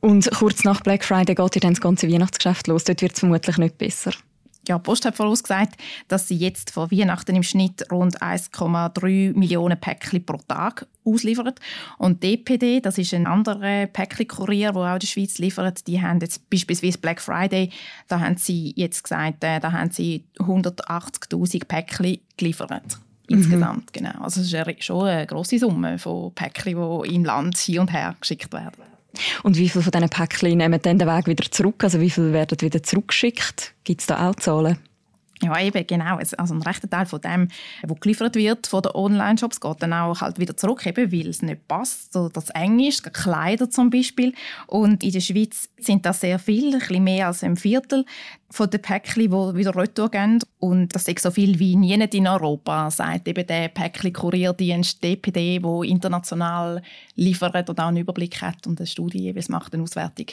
Und 0.00 0.28
kurz 0.32 0.64
nach 0.64 0.80
Black 0.80 1.04
Friday 1.04 1.36
geht 1.36 1.62
dann 1.62 1.74
das 1.74 1.80
ganze 1.80 2.10
Weihnachtsgeschäft 2.10 2.66
los. 2.66 2.82
Dort 2.82 3.02
wird 3.02 3.12
es 3.12 3.20
vermutlich 3.20 3.56
nicht 3.56 3.78
besser 3.78 4.10
ja, 4.68 4.78
die 4.78 4.82
Post 4.82 5.04
hat 5.04 5.16
vorausgesagt, 5.16 5.80
dass 6.08 6.28
sie 6.28 6.36
jetzt 6.36 6.70
vor 6.70 6.90
Weihnachten 6.90 7.34
im 7.34 7.42
Schnitt 7.42 7.90
rund 7.90 8.22
1,3 8.22 9.36
Millionen 9.36 9.78
Päckchen 9.78 10.24
pro 10.24 10.38
Tag 10.46 10.86
ausliefert. 11.04 11.58
Und 11.98 12.22
DPD, 12.22 12.80
das 12.80 12.98
ist 12.98 13.12
ein 13.12 13.26
anderer 13.26 13.86
Päckchen-Kurier, 13.86 14.72
der 14.72 14.82
auch 14.82 14.94
in 14.94 15.00
der 15.00 15.06
Schweiz 15.06 15.38
liefert, 15.38 15.86
die 15.86 16.00
haben 16.00 16.20
jetzt 16.20 16.48
beispielsweise 16.48 16.98
Black 16.98 17.20
Friday, 17.20 17.70
da 18.08 18.20
haben 18.20 18.36
sie 18.36 18.72
jetzt 18.76 19.02
gesagt, 19.02 19.42
äh, 19.42 19.58
da 19.58 19.72
haben 19.72 19.90
sie 19.90 20.24
180'000 20.38 21.66
Päckchen 21.66 22.18
geliefert. 22.36 22.70
Insgesamt, 23.28 23.86
mhm. 23.86 23.92
genau. 23.92 24.22
Also 24.22 24.42
es 24.42 24.52
ist 24.52 24.84
schon 24.84 25.06
eine 25.06 25.26
grosse 25.26 25.58
Summe 25.58 25.98
von 25.98 26.32
Päckchen, 26.34 26.76
die 26.76 27.14
im 27.14 27.24
Land 27.24 27.56
hin 27.58 27.80
und 27.80 27.92
her 27.92 28.14
geschickt 28.20 28.52
werden. 28.52 28.91
Und 29.42 29.56
wie 29.56 29.68
viele 29.68 29.82
von 29.82 29.90
diesen 29.90 30.08
Päckchen 30.08 30.56
nehmen 30.58 30.80
dann 30.82 30.98
den 30.98 31.08
Weg 31.08 31.26
wieder 31.26 31.50
zurück? 31.50 31.84
Also 31.84 32.00
wie 32.00 32.10
viele 32.10 32.32
werden 32.32 32.60
wieder 32.60 32.82
zurückgeschickt? 32.82 33.74
Gibt 33.84 34.00
es 34.00 34.06
da 34.06 34.28
auch 34.28 34.36
Zahlen? 34.36 34.78
Ja, 35.42 35.58
eben, 35.60 35.84
genau. 35.86 36.18
Also 36.18 36.54
ein 36.54 36.62
rechter 36.62 36.88
Teil 36.88 37.06
von 37.06 37.20
dem, 37.20 37.48
was 37.82 38.00
geliefert 38.00 38.36
wird 38.36 38.68
von 38.68 38.82
den 38.82 38.92
Online-Shops, 38.92 39.60
geht 39.60 39.82
dann 39.82 39.92
auch 39.92 40.20
halt 40.20 40.38
wieder 40.38 40.56
zurück, 40.56 40.86
eben, 40.86 41.10
weil 41.10 41.28
es 41.28 41.42
nicht 41.42 41.66
passt. 41.66 42.12
So 42.12 42.28
das 42.28 42.50
Englisch, 42.50 43.02
Kleider 43.02 43.68
zum 43.68 43.90
Beispiel. 43.90 44.34
Und 44.68 45.02
in 45.02 45.10
der 45.10 45.20
Schweiz 45.20 45.68
sind 45.78 46.06
das 46.06 46.20
sehr 46.20 46.38
viele, 46.38 46.74
ein 46.74 46.78
bisschen 46.78 47.04
mehr 47.04 47.26
als 47.26 47.42
ein 47.42 47.56
Viertel 47.56 48.04
von 48.50 48.70
den 48.70 48.82
Päckchen, 48.82 49.22
die 49.24 49.30
wieder 49.30 49.74
retour. 49.74 50.10
Und 50.60 50.94
das 50.94 51.08
ist 51.08 51.18
so 51.20 51.30
viel 51.32 51.58
wie 51.58 51.74
nie 51.74 51.94
in 51.94 52.26
Europa, 52.28 52.90
sagt 52.90 53.26
eben 53.26 53.46
der 53.46 53.68
Päckchen-Kurierdienst 53.68 55.02
DPD, 55.02 55.58
der 55.58 55.82
international 55.82 56.82
liefert 57.16 57.68
und 57.68 57.80
auch 57.80 57.86
einen 57.88 57.96
Überblick 57.96 58.40
hat 58.42 58.66
und 58.68 58.78
eine 58.78 58.86
Studie 58.86 59.22
jeweils 59.22 59.48
macht, 59.48 59.74
eine 59.74 59.82
Auswertung. 59.82 60.26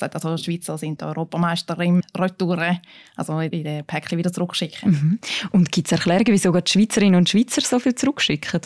Also 0.00 0.36
die 0.36 0.44
Schweizer 0.44 0.78
sind 0.78 1.02
Europameister 1.02 1.78
im 1.80 2.02
Retouren, 2.16 2.78
also 3.16 3.40
in 3.40 3.50
den 3.64 3.84
Päckchen 3.84 4.18
wieder 4.18 4.32
zurückschicken. 4.32 4.90
Mhm. 4.90 5.18
Und 5.52 5.72
gibt 5.72 5.88
es 5.88 5.92
Erklärungen, 5.92 6.28
wieso 6.28 6.52
die 6.52 6.70
Schweizerinnen 6.70 7.16
und 7.16 7.28
Schweizer 7.28 7.60
so 7.60 7.78
viel 7.78 7.94
zurückschicken? 7.94 8.60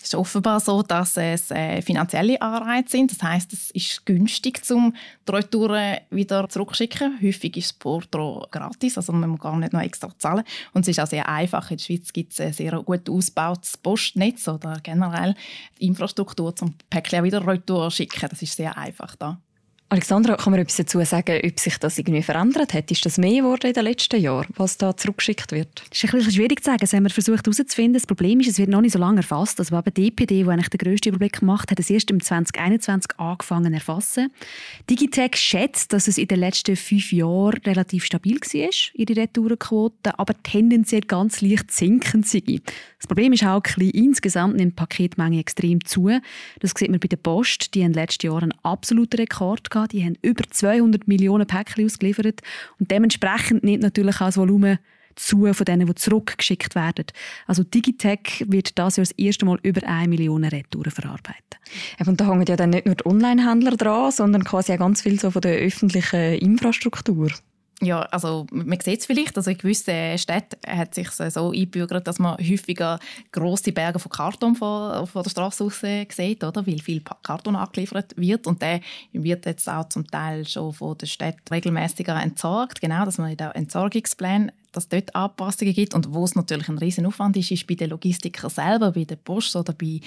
Es 0.00 0.04
ist 0.04 0.14
offenbar 0.14 0.60
so, 0.60 0.82
dass 0.82 1.16
es 1.16 1.50
äh, 1.50 1.82
finanzielle 1.82 2.40
Anreize 2.40 2.90
sind. 2.90 3.10
Das 3.10 3.20
heißt, 3.20 3.52
es 3.52 3.72
ist 3.72 4.06
günstig, 4.06 4.60
um 4.70 4.94
die 5.26 5.32
Retouren 5.32 5.98
wieder 6.10 6.48
zurückschicken. 6.48 7.18
Häufig 7.20 7.56
ist 7.56 7.70
das 7.70 7.78
Porto 7.78 8.46
gratis, 8.50 8.96
also 8.96 9.12
man 9.12 9.30
muss 9.30 9.40
gar 9.40 9.58
nicht 9.58 9.72
noch 9.72 9.80
extra 9.80 10.08
zahlen. 10.16 10.44
Und 10.72 10.82
es 10.82 10.88
ist 10.88 11.00
auch 11.00 11.08
sehr 11.08 11.28
einfach. 11.28 11.70
In 11.72 11.78
der 11.78 11.84
Schweiz 11.84 12.12
gibt 12.12 12.32
es 12.32 12.40
ein 12.40 12.52
sehr 12.52 12.80
gut 12.82 13.10
ausgebautes 13.10 13.76
Postnetz 13.76 14.46
oder 14.46 14.78
generell 14.82 15.34
die 15.80 15.86
Infrastruktur, 15.86 16.54
um 16.60 16.74
Päckchen 16.90 17.24
wieder 17.24 17.44
retour 17.44 17.90
zu 17.90 17.96
schicken. 17.96 18.28
Das 18.30 18.40
ist 18.40 18.56
sehr 18.56 18.78
einfach 18.78 19.16
da. 19.16 19.40
Alexandra, 19.90 20.36
kann 20.36 20.50
man 20.50 20.60
etwas 20.60 20.76
dazu 20.76 21.02
sagen, 21.02 21.40
ob 21.42 21.58
sich 21.58 21.78
das 21.78 21.96
irgendwie 21.96 22.22
verändert 22.22 22.74
hat? 22.74 22.90
Ist 22.90 23.06
das 23.06 23.16
mehr 23.16 23.40
geworden 23.40 23.68
in 23.68 23.72
den 23.72 23.84
letzten 23.84 24.20
Jahren, 24.20 24.46
was 24.54 24.76
da 24.76 24.94
zurückgeschickt 24.94 25.50
wird? 25.50 25.82
Das 25.88 25.96
ist 25.96 26.04
ein 26.04 26.18
bisschen 26.18 26.34
schwierig 26.34 26.62
zu 26.62 26.66
sagen. 26.66 26.80
Das 26.82 26.92
haben 26.92 27.04
wir 27.04 27.10
versucht 27.10 27.46
herauszufinden. 27.46 27.94
Das 27.94 28.06
Problem 28.06 28.38
ist, 28.40 28.48
es 28.48 28.58
wird 28.58 28.68
noch 28.68 28.82
nicht 28.82 28.92
so 28.92 28.98
lange 28.98 29.20
erfasst. 29.20 29.58
Also 29.58 29.78
eben 29.78 29.94
DPD, 29.94 30.42
der 30.42 30.52
eigentlich 30.52 30.68
den 30.68 30.76
grössten 30.76 31.08
Überblick 31.08 31.40
macht, 31.40 31.70
hat 31.70 31.80
es 31.80 31.88
erst 31.88 32.10
im 32.10 32.22
2021 32.22 33.18
angefangen 33.18 33.72
zu 33.72 33.74
erfassen. 33.76 34.30
Digitech 34.90 35.36
schätzt, 35.36 35.94
dass 35.94 36.06
es 36.06 36.18
in 36.18 36.28
den 36.28 36.40
letzten 36.40 36.76
fünf 36.76 37.10
Jahren 37.10 37.58
relativ 37.64 38.04
stabil 38.04 38.38
war, 38.38 38.70
ihre 38.92 39.16
Retourenquote, 39.16 40.18
aber 40.18 40.34
tendenziell 40.42 41.00
ganz 41.00 41.40
leicht 41.40 41.70
sinkend 41.70 42.26
sei. 42.26 42.60
Das 42.98 43.06
Problem 43.06 43.32
ist 43.32 43.44
auch, 43.44 43.62
ein 43.78 43.88
insgesamt 43.88 44.56
nimmt 44.56 44.72
die 44.72 44.76
Paketmenge 44.76 45.40
extrem 45.40 45.82
zu. 45.82 46.10
Das 46.60 46.72
sieht 46.76 46.90
man 46.90 47.00
bei 47.00 47.08
der 47.08 47.16
Post. 47.16 47.74
Die 47.74 47.82
haben 47.82 47.94
letztes 47.94 48.26
Jahr 48.26 48.42
einen 48.42 48.52
absoluten 48.62 49.16
Rekord 49.16 49.70
gehabt 49.70 49.77
gehabt. 49.78 49.92
Die 49.92 50.04
haben 50.04 50.16
über 50.22 50.44
200 50.48 51.08
Millionen 51.08 51.46
Päckchen 51.46 51.84
ausgeliefert 51.84 52.42
und 52.78 52.90
dementsprechend 52.90 53.64
nimmt 53.64 53.82
natürlich 53.82 54.16
auch 54.16 54.26
das 54.26 54.36
Volumen 54.36 54.78
zu 55.18 55.52
von 55.52 55.64
denen, 55.64 55.86
die 55.86 55.94
zurückgeschickt 55.94 56.74
werden. 56.74 57.06
Also 57.46 57.64
Digitech 57.64 58.44
wird 58.46 58.78
das 58.78 58.96
Jahr 58.96 59.04
das 59.04 59.12
erste 59.12 59.44
Mal 59.46 59.58
über 59.62 59.86
1 59.86 60.08
Million 60.08 60.44
Retouren 60.44 60.92
verarbeiten. 60.92 61.58
Und 62.06 62.20
da 62.20 62.30
hängen 62.30 62.46
ja 62.46 62.56
dann 62.56 62.70
nicht 62.70 62.86
nur 62.86 62.94
die 62.94 63.04
Online-Händler 63.04 63.76
dran, 63.76 64.12
sondern 64.12 64.44
quasi 64.44 64.72
auch 64.72 64.78
ganz 64.78 65.02
viel 65.02 65.18
so 65.18 65.30
von 65.30 65.42
der 65.42 65.58
öffentlichen 65.58 66.34
Infrastruktur. 66.34 67.30
Ja, 67.80 68.00
also 68.02 68.44
man 68.50 68.80
sieht 68.80 69.00
es 69.00 69.06
vielleicht, 69.06 69.36
also 69.36 69.50
in 69.50 69.58
gewissen 69.58 70.18
Städten 70.18 70.58
hat 70.66 70.94
sich 70.94 71.10
so 71.10 71.52
eingebürgert, 71.52 72.08
dass 72.08 72.18
man 72.18 72.36
häufiger 72.38 72.98
große 73.30 73.70
Berge 73.70 74.00
von 74.00 74.10
Karton 74.10 74.56
von, 74.56 75.06
von 75.06 75.22
der 75.22 75.30
Straße 75.30 75.62
aus 75.62 75.80
sieht, 75.80 76.42
oder? 76.42 76.66
weil 76.66 76.80
viel 76.80 77.00
Karton 77.22 77.54
angeliefert 77.54 78.14
wird 78.16 78.48
und 78.48 78.60
der 78.62 78.80
wird 79.12 79.46
jetzt 79.46 79.68
auch 79.68 79.88
zum 79.88 80.06
Teil 80.08 80.44
schon 80.46 80.72
von 80.72 80.98
der 80.98 81.06
Stadt 81.06 81.38
regelmäßiger 81.50 82.20
entsorgt, 82.20 82.80
genau, 82.80 83.04
dass 83.04 83.18
man 83.18 83.30
in 83.30 83.36
den 83.36 83.52
Entsorgungsplänen 83.52 84.50
dass 84.78 84.88
dort 84.88 85.14
Anpassungen 85.14 85.74
gibt. 85.74 85.94
Und 85.94 86.14
wo 86.14 86.24
es 86.24 86.36
natürlich 86.36 86.68
ein 86.68 86.78
riesen 86.78 87.04
Aufwand 87.04 87.36
ist, 87.36 87.50
ist 87.50 87.66
bei 87.66 87.74
den 87.74 87.90
Logistikern 87.90 88.48
selber, 88.48 88.92
bei 88.92 89.04
der 89.04 89.16
Post 89.16 89.56
oder 89.56 89.72
bei, 89.72 90.00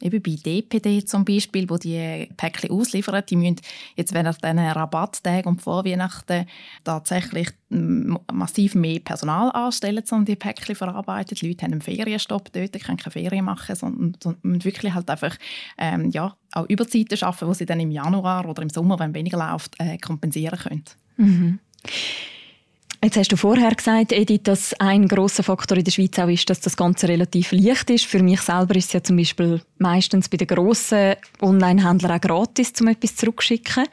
eben 0.00 0.22
bei 0.22 0.36
DPD 0.44 1.04
zum 1.04 1.24
Beispiel, 1.24 1.70
wo 1.70 1.76
die 1.76 2.28
Päckchen 2.36 2.70
ausliefern. 2.70 3.22
Die 3.28 3.36
müssen 3.36 3.60
jetzt 3.94 4.12
während 4.12 4.42
diesen 4.42 4.58
Rabatttagen 4.58 5.52
und 5.52 5.62
Vorweihnachten 5.62 6.46
tatsächlich 6.82 7.48
massiv 7.68 8.74
mehr 8.74 9.00
Personal 9.00 9.50
anstellen, 9.52 10.02
um 10.10 10.24
die 10.24 10.36
Päckchen 10.36 10.74
verarbeiten. 10.74 11.36
Die 11.36 11.48
Leute 11.48 11.64
haben 11.64 11.72
einen 11.72 11.82
Ferienstopp 11.82 12.52
dort, 12.52 12.72
können 12.72 12.98
keine 12.98 13.12
Ferien 13.12 13.44
machen, 13.44 13.76
sondern, 13.76 14.16
sondern 14.20 14.64
wirklich 14.64 14.92
halt 14.92 15.08
einfach 15.08 15.36
ähm, 15.78 16.10
ja, 16.10 16.36
auch 16.52 16.68
Überzeiten 16.68 17.16
schaffen, 17.16 17.48
die 17.48 17.54
sie 17.54 17.66
dann 17.66 17.80
im 17.80 17.90
Januar 17.90 18.48
oder 18.48 18.62
im 18.62 18.70
Sommer, 18.70 18.98
wenn 18.98 19.14
weniger 19.14 19.38
läuft, 19.38 19.78
äh, 19.78 19.98
kompensieren 19.98 20.58
können. 20.58 20.84
Mhm. 21.16 21.58
Jetzt 23.06 23.18
hast 23.18 23.30
du 23.30 23.36
vorher 23.36 23.72
gesagt, 23.72 24.10
Edith, 24.10 24.40
dass 24.42 24.74
ein 24.80 25.06
großer 25.06 25.44
Faktor 25.44 25.78
in 25.78 25.84
der 25.84 25.92
Schweiz 25.92 26.18
auch 26.18 26.26
ist, 26.26 26.50
dass 26.50 26.58
das 26.58 26.76
Ganze 26.76 27.06
relativ 27.06 27.52
leicht 27.52 27.88
ist. 27.88 28.04
Für 28.04 28.20
mich 28.20 28.40
selber 28.40 28.74
ist 28.74 28.86
es 28.86 28.92
ja 28.94 29.00
zum 29.00 29.16
Beispiel 29.16 29.62
meistens 29.78 30.28
bei 30.28 30.38
den 30.38 30.48
grossen 30.48 31.14
Online-Händlern 31.40 32.16
auch 32.16 32.20
gratis, 32.20 32.72
um 32.80 32.88
etwas 32.88 33.14
zurückschicken. 33.14 33.84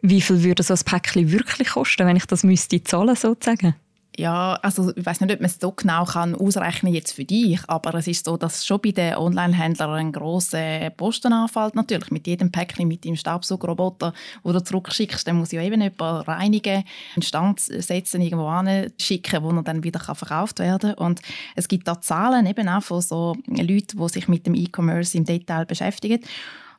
Wie 0.00 0.20
viel 0.20 0.44
würde 0.44 0.62
so 0.62 0.74
ein 0.74 0.80
Päckchen 0.84 1.32
wirklich 1.32 1.70
kosten, 1.70 2.06
wenn 2.06 2.14
ich 2.14 2.26
das 2.26 2.44
müsste 2.44 2.80
zahlen 2.84 3.16
sozusagen? 3.16 3.74
Ja, 4.18 4.54
also 4.62 4.96
ich 4.96 5.04
weiß 5.04 5.20
nicht, 5.20 5.32
ob 5.32 5.40
man 5.40 5.50
es 5.50 5.58
so 5.60 5.72
genau 5.72 6.04
kann 6.06 6.34
ausrechnen 6.34 6.94
jetzt 6.94 7.12
für 7.12 7.26
dich, 7.26 7.60
aber 7.68 7.92
es 7.94 8.06
ist 8.06 8.24
so, 8.24 8.38
dass 8.38 8.66
schon 8.66 8.80
bei 8.80 8.92
den 8.92 9.14
Online-Händlern 9.14 9.90
ein 9.90 10.12
grosser 10.12 10.88
Posten 10.90 11.34
anfällt 11.34 11.74
natürlich 11.74 12.10
mit 12.10 12.26
jedem 12.26 12.50
Päckchen, 12.50 12.88
mit 12.88 13.04
dem 13.04 13.16
Staubsaugerroboter, 13.16 14.14
wo 14.42 14.52
du 14.52 14.64
zurückschickst, 14.64 15.28
dann 15.28 15.36
muss 15.36 15.52
ja 15.52 15.60
eben 15.60 15.82
jemand 15.82 16.26
reinigen, 16.26 16.84
einen 17.14 17.22
Stand 17.22 17.60
setzen, 17.60 18.22
irgendwo 18.22 18.50
schicken, 18.98 19.42
wo 19.42 19.50
er 19.50 19.62
dann 19.62 19.84
wieder 19.84 20.00
verkauft 20.00 20.60
werden 20.60 20.94
kann. 20.94 21.06
Und 21.06 21.20
es 21.54 21.68
gibt 21.68 21.86
da 21.86 22.00
Zahlen 22.00 22.46
eben 22.46 22.68
auch 22.70 22.82
von 22.82 23.02
so 23.02 23.36
Leuten, 23.46 23.98
die 23.98 24.08
sich 24.08 24.28
mit 24.28 24.46
dem 24.46 24.54
E-Commerce 24.54 25.18
im 25.18 25.26
Detail 25.26 25.66
beschäftigen. 25.66 26.20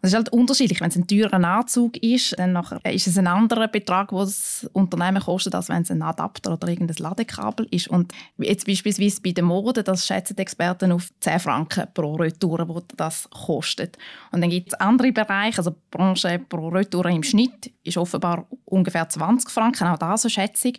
Das 0.08 0.14
ist 0.14 0.18
halt 0.20 0.30
unterschiedlich. 0.30 0.80
Wenn 0.80 0.88
es 0.88 0.96
ein 0.96 1.06
teurer 1.06 1.34
Anzug 1.34 1.98
ist, 1.98 2.34
dann 2.40 2.56
ist 2.86 3.08
es 3.08 3.18
ein 3.18 3.28
anderer 3.28 3.68
Betrag, 3.68 4.08
den 4.08 4.20
das 4.20 4.66
Unternehmen 4.72 5.22
kostet, 5.22 5.54
als 5.54 5.68
wenn 5.68 5.82
es 5.82 5.92
ein 5.92 6.02
Adapter 6.02 6.54
oder 6.54 6.70
irgendein 6.70 6.96
Ladekabel 6.96 7.68
ist. 7.72 7.90
Und 7.90 8.14
jetzt 8.38 8.66
beispielsweise 8.66 9.22
bei 9.22 9.34
der 9.34 9.44
Mode, 9.44 9.84
das 9.84 10.08
schätzen 10.08 10.38
Experten 10.38 10.94
auf 10.94 11.10
10 11.20 11.42
Franken 11.42 11.88
pro 11.94 12.16
Retour, 12.16 12.70
wo 12.70 12.82
das 12.96 13.30
kostet. 13.32 13.98
Und 14.32 14.40
dann 14.40 14.50
gibt 14.50 14.70
es 14.70 14.80
andere 14.80 15.12
Bereiche, 15.12 15.58
also 15.58 15.76
Branche 15.92 16.40
pro 16.48 16.70
Retour 16.70 17.08
im 17.08 17.24
Schnitt 17.24 17.74
ist 17.84 17.98
offenbar 17.98 18.46
ungefähr 18.64 19.10
20 19.10 19.50
Franken, 19.50 19.88
auch 19.88 19.98
das 19.98 20.24
eine 20.24 20.30
Schätzung. 20.30 20.74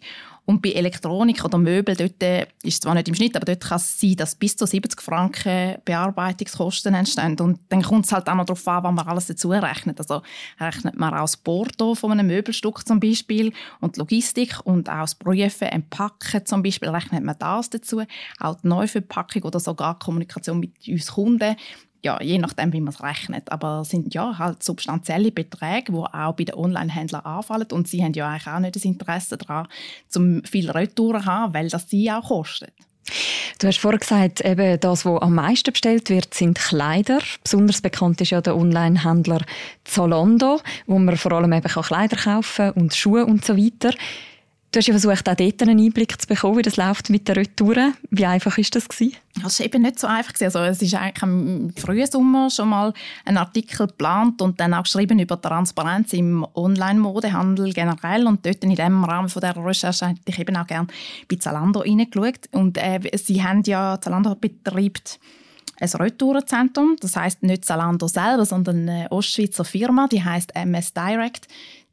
Und 0.49 0.63
bei 0.63 0.71
Elektronik 0.71 1.45
oder 1.45 1.59
Möbel, 1.59 1.95
dort 1.95 2.23
äh, 2.23 2.47
ist 2.63 2.83
zwar 2.83 2.95
nicht 2.95 3.07
im 3.07 3.15
Schnitt, 3.15 3.37
aber 3.37 3.45
dort 3.45 3.61
kann 3.61 3.77
es 3.77 4.01
sein, 4.01 4.17
dass 4.17 4.35
bis 4.35 4.57
zu 4.57 4.65
70 4.65 4.99
Franken 5.03 5.77
Bearbeitungskosten 5.85 6.95
entstehen. 6.95 7.39
Und 7.39 7.61
dann 7.69 7.83
kommt 7.83 8.07
es 8.07 8.13
halt 8.13 8.31
auch 8.31 8.35
noch 8.35 8.47
darauf 8.47 8.67
an, 8.67 8.83
was 8.83 8.93
man 8.95 9.09
alles 9.09 9.27
dazu 9.27 9.51
rechnet. 9.51 9.99
Also 9.99 10.23
rechnet 10.59 10.99
man 10.99 11.13
auch 11.13 11.21
das 11.21 11.37
Porto 11.37 11.95
von 11.95 12.13
einem 12.13 12.29
Möbelstück 12.29 12.89
zum 12.89 12.99
Beispiel 12.99 13.53
und 13.83 13.97
die 13.97 14.01
Logistik 14.01 14.59
und 14.65 14.89
auch 14.89 15.03
das 15.03 15.17
Prüfen, 15.17 15.69
Entpacken 15.69 16.47
zum 16.47 16.63
Beispiel, 16.63 16.89
rechnet 16.89 17.25
man 17.25 17.37
das 17.39 17.69
dazu. 17.69 18.01
Auch 18.41 18.55
die 18.55 18.69
Neuverpackung 18.69 19.43
oder 19.43 19.61
sogar 19.61 19.99
Kommunikation 19.99 20.61
mit 20.61 20.73
uns 20.89 21.13
Kunden 21.13 21.57
ja, 22.03 22.21
je 22.23 22.39
nachdem, 22.39 22.73
wie 22.73 22.81
man 22.81 22.95
es 22.95 23.03
rechnet. 23.03 23.51
Aber 23.51 23.81
es 23.81 23.91
sind 23.91 24.15
ja 24.15 24.39
halt 24.39 24.63
substanzielle 24.63 25.33
Beträge, 25.33 25.93
die 25.93 25.99
auch 25.99 26.33
bei 26.35 26.45
den 26.45 26.55
Online-Händlern 26.55 27.25
anfallen. 27.25 27.67
Und 27.73 27.89
sie 27.89 28.03
haben 28.03 28.13
ja 28.13 28.29
eigentlich 28.29 28.47
auch 28.47 28.61
nicht 28.61 28.77
das 28.77 28.85
Interesse 28.85 29.37
daran, 29.37 29.67
zum 30.09 30.45
viel 30.45 30.71
Retouren 30.71 31.23
zu 31.23 31.27
haben, 31.27 31.55
weil 31.55 31.69
das 31.69 31.89
sie 31.89 32.11
auch 32.11 32.29
kostet. 32.29 32.73
Du 33.59 33.67
hast 33.67 33.79
vorhin 33.79 34.01
gesagt, 34.01 34.45
eben 34.45 34.79
das, 34.79 35.05
was 35.05 35.23
am 35.23 35.35
meisten 35.35 35.73
bestellt 35.73 36.11
wird, 36.11 36.33
sind 36.35 36.59
Kleider. 36.59 37.19
Besonders 37.43 37.81
bekannt 37.81 38.21
ist 38.21 38.31
ja 38.31 38.41
der 38.41 38.57
Online-Händler 38.57 39.45
Zalando, 39.85 40.61
wo 40.87 40.99
man 40.99 41.17
vor 41.17 41.33
allem 41.33 41.53
eben 41.53 41.69
Kleider 41.69 42.17
kaufen 42.17 42.73
kann 42.73 42.83
und 42.83 42.95
Schuhe 42.95 43.27
und 43.27 43.45
so 43.45 43.57
weiter. 43.57 43.93
Du 44.71 44.79
hast 44.79 44.87
ja 44.87 44.93
versucht, 44.93 45.27
auch 45.27 45.35
dort 45.35 45.63
einen 45.63 45.79
Einblick 45.79 46.21
zu 46.21 46.27
bekommen, 46.27 46.59
wie 46.59 46.63
das 46.63 46.77
läuft 46.77 47.09
mit 47.09 47.27
den 47.27 47.37
Retouren. 47.37 47.95
Wie 48.11 48.27
einfach 48.27 48.59
ist 48.59 48.77
das 48.77 48.87
gewesen? 48.87 49.17
Das 49.43 49.59
war 49.59 49.67
eben 49.67 49.81
nicht 49.81 49.99
so 49.99 50.07
einfach. 50.07 50.35
Also, 50.43 50.59
es 50.59 50.83
ist 50.83 50.95
eigentlich 50.95 51.23
im 51.23 51.73
frühen 51.75 52.07
Sommer 52.07 52.51
schon 52.51 52.69
mal 52.69 52.93
ein 53.25 53.39
Artikel 53.39 53.87
geplant 53.87 54.43
und 54.43 54.61
dann 54.61 54.75
auch 54.75 54.83
geschrieben 54.83 55.21
über 55.21 55.41
Transparenz 55.41 56.13
im 56.13 56.47
Online-Modehandel 56.55 57.73
generell. 57.73 58.27
Und 58.27 58.45
dort 58.45 58.63
in 58.63 58.75
dem 58.75 59.05
Rahmen 59.05 59.31
von 59.31 59.41
dieser 59.41 59.57
Recherche 59.57 60.09
hätte 60.09 60.21
ich 60.27 60.39
eben 60.39 60.57
auch 60.57 60.67
gerne 60.67 60.89
bei 61.31 61.37
Zalando 61.37 61.81
reingeschaut. 61.81 62.49
Und 62.53 62.77
äh, 62.77 63.01
sie 63.17 63.43
haben 63.43 63.63
ja, 63.63 63.99
Zalando 63.99 64.35
betreibt 64.35 65.19
ein 65.81 65.89
Retourenzentrum. 65.89 66.97
Das 67.01 67.17
heißt 67.17 67.43
nicht 67.43 67.65
Zalando 67.65 68.07
selber, 68.07 68.45
sondern 68.45 68.89
eine 68.89 69.11
Ostschweizer 69.11 69.65
Firma, 69.65 70.09
die 70.09 70.23
heißt 70.23 70.55
MS 70.55 70.93
Direct 70.93 71.49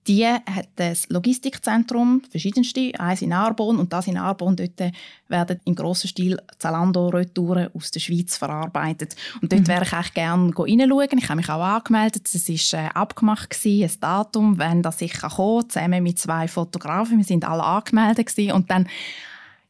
die 0.07 0.25
hat 0.25 0.67
das 0.75 1.09
Logistikzentrum, 1.09 2.21
verschiedenste, 2.29 2.91
eins 3.00 3.21
in 3.21 3.33
Arbon 3.33 3.77
und 3.77 3.91
das 3.91 4.07
in 4.07 4.17
Arbon, 4.17 4.55
dort 4.55 4.93
werden 5.27 5.59
im 5.65 5.74
grossen 5.74 6.07
Stil 6.07 6.39
Zalando-Retouren 6.59 7.69
aus 7.74 7.89
der 7.91 8.00
Schweiz 8.00 8.38
verarbeitet. 8.38 9.15
Und 9.41 9.51
dort 9.51 9.63
mhm. 9.63 9.67
wäre 9.67 9.83
ich 9.83 9.93
echt 9.93 10.13
gerne 10.13 10.53
reinschauen. 10.55 11.17
Ich 11.17 11.29
habe 11.29 11.35
mich 11.38 11.50
auch 11.50 11.63
angemeldet. 11.63 12.29
Es 12.31 12.47
war 12.47 12.79
äh, 12.79 12.89
abgemacht, 12.89 13.50
gewesen, 13.50 13.83
ein 13.83 14.00
Datum, 14.00 14.59
wenn 14.59 14.83
das 14.83 15.00
sicher 15.00 15.29
kommt, 15.29 15.71
zusammen 15.71 16.03
mit 16.03 16.19
zwei 16.19 16.47
Fotografen. 16.47 17.17
Wir 17.17 17.25
sind 17.25 17.43
alle 17.43 17.63
angemeldet 17.63 18.27
gewesen. 18.27 18.51
und 18.51 18.69
dann 18.69 18.88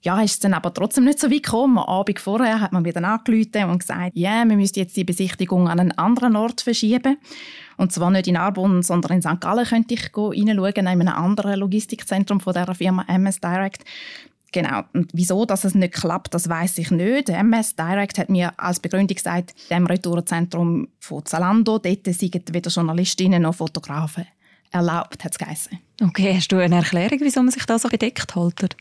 ja, 0.01 0.21
ist 0.21 0.33
es 0.33 0.39
dann 0.39 0.53
aber 0.53 0.71
trotzdem 0.71 1.05
nicht 1.05 1.19
so 1.19 1.31
weit 1.31 1.43
gekommen. 1.43 1.79
Am 1.79 1.85
Abend 1.85 2.19
vorher 2.19 2.61
hat 2.61 2.71
man 2.71 2.83
dann 2.83 3.05
angerufen 3.05 3.69
und 3.71 3.79
gesagt, 3.79 4.11
ja, 4.13 4.35
yeah, 4.35 4.45
wir 4.47 4.55
müssen 4.55 4.77
jetzt 4.77 4.95
die 4.95 5.03
Besichtigung 5.03 5.67
an 5.67 5.79
einen 5.79 5.97
anderen 5.97 6.35
Ort 6.35 6.61
verschieben. 6.61 7.17
Und 7.77 7.91
zwar 7.91 8.11
nicht 8.11 8.27
in 8.27 8.37
Arbon, 8.37 8.83
sondern 8.83 9.13
in 9.13 9.21
St. 9.21 9.41
Gallen 9.41 9.65
könnte 9.65 9.93
ich 9.93 10.11
reinschauen, 10.15 10.73
in 10.73 10.87
einem 10.87 11.07
anderen 11.07 11.59
Logistikzentrum 11.59 12.39
von 12.39 12.53
der 12.53 12.73
Firma 12.75 13.05
MS 13.07 13.39
Direct. 13.39 13.83
Genau. 14.51 14.83
Und 14.93 15.11
wieso 15.13 15.45
dass 15.45 15.65
es 15.65 15.75
nicht 15.75 15.95
klappt, 15.95 16.33
das 16.33 16.47
weiß 16.47 16.77
ich 16.77 16.89
nicht. 16.89 17.27
MS 17.27 17.75
Direct 17.75 18.17
hat 18.17 18.29
mir 18.29 18.53
als 18.57 18.79
Begründung 18.79 19.15
gesagt, 19.15 19.53
dem 19.69 19.85
Retourenzentrum 19.85 20.87
von 20.99 21.25
Zalando, 21.25 21.77
dort 21.77 22.05
sind 22.05 22.53
weder 22.53 22.69
Journalistinnen 22.69 23.41
noch 23.41 23.55
Fotografen 23.55 24.25
erlaubt, 24.71 25.23
hat 25.23 25.33
es 25.33 25.37
geheißen. 25.37 25.77
Okay, 26.01 26.33
hast 26.35 26.51
du 26.51 26.57
eine 26.57 26.77
Erklärung, 26.77 27.19
wieso 27.21 27.41
man 27.41 27.51
sich 27.51 27.65
da 27.65 27.77
so 27.77 27.89
bedeckt 27.89 28.35
hält? 28.35 28.77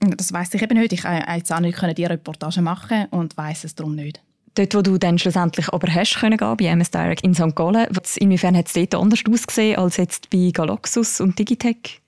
Das 0.00 0.32
weiß 0.32 0.54
ich 0.54 0.62
eben 0.62 0.78
nicht. 0.78 0.92
Ich 0.92 1.02
konnte 1.02 1.24
jetzt 1.30 1.52
auch 1.52 1.60
nicht 1.60 1.98
die 1.98 2.04
Reportage 2.04 2.62
machen 2.62 3.06
und 3.10 3.36
weiß 3.36 3.64
es 3.64 3.74
darum 3.74 3.94
nicht. 3.94 4.22
Dort, 4.54 4.74
wo 4.74 4.82
du 4.82 4.98
dann 4.98 5.18
schlussendlich 5.18 5.68
aber 5.70 5.92
hast 5.94 6.16
können 6.16 6.36
gehen, 6.36 6.56
bei 6.56 6.66
MS 6.66 6.90
Direct 6.90 7.24
in 7.24 7.34
St. 7.34 7.54
Gallen, 7.54 7.86
inwiefern 8.16 8.56
hat 8.56 8.66
es 8.66 8.74
dort 8.74 8.94
anders 8.94 9.20
ausgesehen 9.28 9.78
als 9.78 9.96
jetzt 9.96 10.28
bei 10.28 10.50
Galaxus 10.52 11.20
und 11.20 11.38
Digitech? 11.38 12.02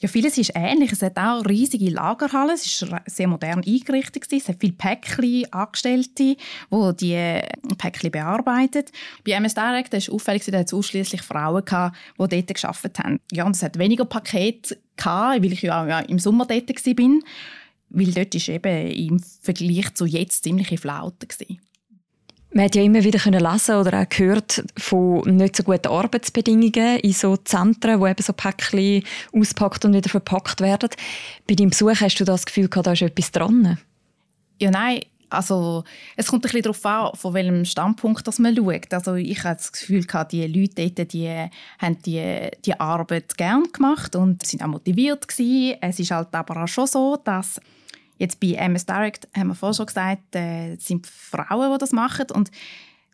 Ja, 0.00 0.08
vieles 0.08 0.36
ist 0.36 0.52
ähnlich. 0.54 0.92
Es 0.92 1.02
hat 1.02 1.16
auch 1.16 1.46
riesige 1.46 1.88
Lagerhallen. 1.88 2.54
Es 2.54 2.66
ist 2.66 2.86
sehr 3.06 3.28
modern 3.28 3.62
eingerichtet. 3.64 4.30
Es 4.32 4.48
hat 4.48 4.56
viele 4.60 4.72
Päckchen, 4.74 5.50
Angestellte, 5.52 6.36
die 6.36 6.96
die 7.00 7.40
Päckchen 7.78 8.10
bearbeiten. 8.10 8.84
Bei 9.24 9.32
MS 9.32 9.54
Direct 9.54 9.92
war 9.92 9.98
es 9.98 10.10
auffällig, 10.10 10.44
dass 10.44 10.66
es 10.66 10.74
ausschließlich 10.74 11.22
Frauen 11.22 11.64
gehabt, 11.64 11.96
die 12.18 12.28
dort 12.28 12.54
gearbeitet 12.54 12.98
haben. 12.98 13.20
Ja, 13.32 13.44
und 13.46 13.56
es 13.56 13.62
hat 13.62 13.78
weniger 13.78 14.04
Pakete 14.04 14.78
gehabt, 14.96 15.42
weil 15.42 15.52
ich 15.52 15.62
ja 15.62 15.82
auch 15.82 16.08
im 16.08 16.18
Sommer 16.18 16.44
dort 16.44 16.68
war. 16.68 17.20
Weil 17.90 18.12
dort 18.12 18.34
war 18.34 18.54
eben 18.54 18.90
im 18.90 19.20
Vergleich 19.20 19.94
zu 19.94 20.04
jetzt 20.04 20.44
ziemliche 20.44 20.76
Flaute. 20.76 21.26
Gewesen. 21.26 21.60
Man 22.56 22.66
hat 22.66 22.76
ja 22.76 22.84
immer 22.84 23.02
wieder 23.02 23.18
lesen 23.18 23.74
oder 23.74 24.00
auch 24.00 24.08
gehört 24.08 24.62
von 24.78 25.22
nicht 25.36 25.56
so 25.56 25.64
guten 25.64 25.88
Arbeitsbedingungen 25.88 27.00
in 27.00 27.12
so 27.12 27.36
Zentren, 27.36 27.98
wo 27.98 28.06
eben 28.06 28.22
so 28.22 28.32
Päckchen 28.32 29.02
auspackt 29.32 29.84
und 29.84 29.92
wieder 29.92 30.08
verpackt 30.08 30.60
werden. 30.60 30.90
Bei 31.48 31.56
deinem 31.56 31.70
Besuch 31.70 32.00
hast 32.00 32.20
du 32.20 32.24
das 32.24 32.46
Gefühl 32.46 32.68
gehabt, 32.68 32.86
da 32.86 32.92
ist 32.92 33.02
etwas 33.02 33.32
dran? 33.32 33.76
Ja, 34.60 34.70
nein. 34.70 35.00
Also, 35.30 35.82
es 36.14 36.28
kommt 36.28 36.44
ein 36.44 36.52
bisschen 36.52 36.62
darauf 36.62 36.86
an, 36.86 37.18
von 37.18 37.34
welchem 37.34 37.64
Standpunkt 37.64 38.24
dass 38.24 38.38
man 38.38 38.54
schaut. 38.54 38.94
Also, 38.94 39.14
ich 39.14 39.42
hatte 39.42 39.56
das 39.56 39.72
Gefühl, 39.72 40.04
gehabt, 40.04 40.30
die 40.30 40.46
Leute 40.46 40.90
dort, 40.90 41.12
die 41.12 41.48
haben 41.80 41.98
die, 42.06 42.50
die 42.64 42.78
Arbeit 42.78 43.36
gerne 43.36 43.64
gemacht 43.64 44.14
und 44.14 44.46
sind 44.46 44.62
auch 44.62 44.68
motiviert 44.68 45.26
gewesen. 45.26 45.76
Es 45.80 45.98
ist 45.98 46.12
halt 46.12 46.28
aber 46.30 46.62
auch 46.62 46.68
schon 46.68 46.86
so, 46.86 47.18
dass 47.24 47.60
Jetzt 48.18 48.40
bei 48.40 48.52
MS 48.52 48.86
Direct 48.86 49.28
haben 49.36 49.48
wir 49.48 49.54
vorhin 49.54 49.74
schon 49.74 49.86
gesagt, 49.86 50.34
äh, 50.36 50.76
sind 50.76 51.06
Frauen, 51.06 51.72
die 51.72 51.78
das 51.78 51.92
machen. 51.92 52.26
Und 52.32 52.50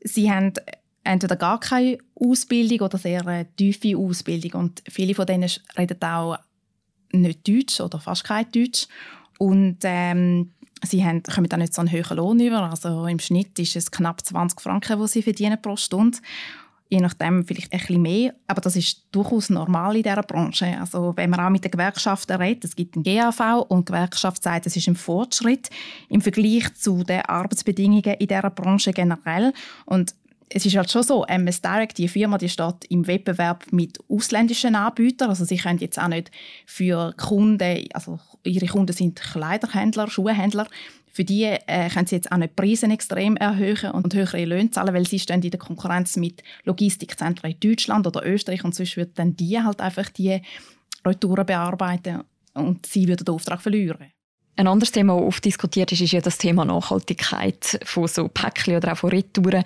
sie 0.03 0.31
haben 0.31 0.53
entweder 1.05 1.37
gar 1.37 1.59
keine 1.61 1.99
Ausbildung 2.15 2.81
oder 2.81 2.99
sehr 2.99 3.27
eine 3.27 3.47
tiefe 3.57 3.97
Ausbildung. 3.97 4.61
Und 4.61 4.83
viele 4.89 5.15
von 5.15 5.27
denen 5.27 5.51
reden 5.77 6.03
auch 6.03 6.39
nicht 7.13 7.49
Deutsch 7.49 7.81
oder 7.81 7.99
fast 7.99 8.25
kein 8.25 8.51
Deutsch. 8.53 8.87
Und 9.39 9.79
ähm, 9.85 10.53
sie 10.83 11.05
haben, 11.05 11.23
kommen 11.23 11.49
dann 11.49 11.61
nicht 11.61 11.75
so 11.75 11.81
einen 11.81 11.93
hohen 11.93 12.17
Lohn 12.17 12.41
über, 12.41 12.71
also 12.71 13.07
im 13.07 13.19
Schnitt 13.19 13.59
ist 13.59 13.77
es 13.77 13.91
knapp 13.91 14.25
20 14.25 14.61
Franken, 14.61 15.01
die 15.01 15.09
sie 15.09 15.23
verdienen 15.23 15.61
pro 15.61 15.77
Stunde 15.77 16.19
je 16.91 17.01
nachdem 17.01 17.47
vielleicht 17.47 17.73
ein 17.73 17.79
bisschen 17.79 18.03
mehr, 18.03 18.35
aber 18.49 18.61
das 18.61 18.77
ist 18.77 19.07
durchaus 19.13 19.49
normal 19.49 19.97
in 19.97 20.03
dieser 20.03 20.23
Branche. 20.23 20.77
Also 20.79 21.13
wenn 21.17 21.31
man 21.31 21.41
auch 21.41 21.51
mit 21.51 21.65
den 21.65 21.71
Gewerkschaften 21.71 22.37
redet, 22.37 22.65
es 22.65 22.77
gibt 22.77 22.97
ein 22.97 23.05
GAV 23.05 23.65
und 23.69 23.89
die 23.89 23.93
Gewerkschaft 23.93 24.43
sagt, 24.43 24.67
es 24.67 24.77
ist 24.77 24.89
ein 24.89 24.97
Fortschritt 24.97 25.71
im 26.09 26.21
Vergleich 26.21 26.75
zu 26.75 27.05
den 27.05 27.23
Arbeitsbedingungen 27.23 28.15
in 28.15 28.27
dieser 28.27 28.51
Branche 28.51 28.93
generell 28.93 29.53
und 29.87 30.15
es 30.53 30.67
ist 30.67 30.77
halt 30.77 30.91
schon 30.91 31.05
so, 31.05 31.25
MS 31.27 31.63
Direct, 31.63 31.97
die 31.99 32.09
Firma, 32.09 32.37
die 32.37 32.49
steht 32.49 32.85
im 32.89 33.07
Wettbewerb 33.07 33.67
mit 33.71 34.01
ausländischen 34.09 34.75
Anbietern. 34.75 35.31
Also 35.31 35.45
sie 35.45 35.57
können 35.57 35.79
jetzt 35.79 35.97
auch 35.97 36.09
nicht 36.09 36.33
für 36.67 37.15
Kunden, 37.17 37.87
also 37.95 38.19
ihre 38.45 38.67
Kunden 38.67 38.93
sind 38.93 39.21
Kleiderhändler, 39.21 40.09
Schuhhändler, 40.09 40.67
für 41.13 41.25
die 41.25 41.45
äh, 41.45 41.91
können 41.91 42.07
sie 42.07 42.17
jetzt 42.17 42.31
auch 42.31 42.37
nicht 42.37 42.55
Preise 42.55 42.87
extrem 42.87 43.37
erhöhen 43.37 43.91
und 43.91 44.15
höhere 44.15 44.45
Löhne 44.45 44.71
zahlen, 44.71 44.95
weil 44.95 45.07
sie 45.07 45.19
stehen 45.19 45.43
in 45.43 45.51
der 45.51 45.59
Konkurrenz 45.59 46.17
mit 46.17 46.43
Logistikzentren 46.65 47.53
in 47.53 47.61
Deutschland 47.61 48.07
oder 48.07 48.25
Österreich 48.25 48.65
und 48.65 48.75
sonst 48.75 48.97
wird 48.97 49.19
dann 49.19 49.37
die 49.37 49.61
halt 49.61 49.81
einfach 49.81 50.09
die 50.09 50.41
Retouren 51.05 51.47
bearbeiten. 51.47 52.23
und 52.55 52.87
sie 52.87 53.09
würden 53.09 53.25
den 53.25 53.35
Auftrag 53.35 53.61
verlieren. 53.61 54.13
Ein 54.57 54.67
anderes 54.67 54.93
Thema, 54.93 55.17
das 55.17 55.25
oft 55.25 55.45
diskutiert 55.45 55.91
ist, 55.93 56.01
ist 56.03 56.13
ja 56.13 56.21
das 56.21 56.39
Thema 56.39 56.65
Nachhaltigkeit 56.65 57.81
von 57.85 58.07
so 58.07 58.29
Päckchen 58.29 58.77
oder 58.77 58.93
auch 58.93 58.99
von 58.99 59.11
Retouren. 59.11 59.65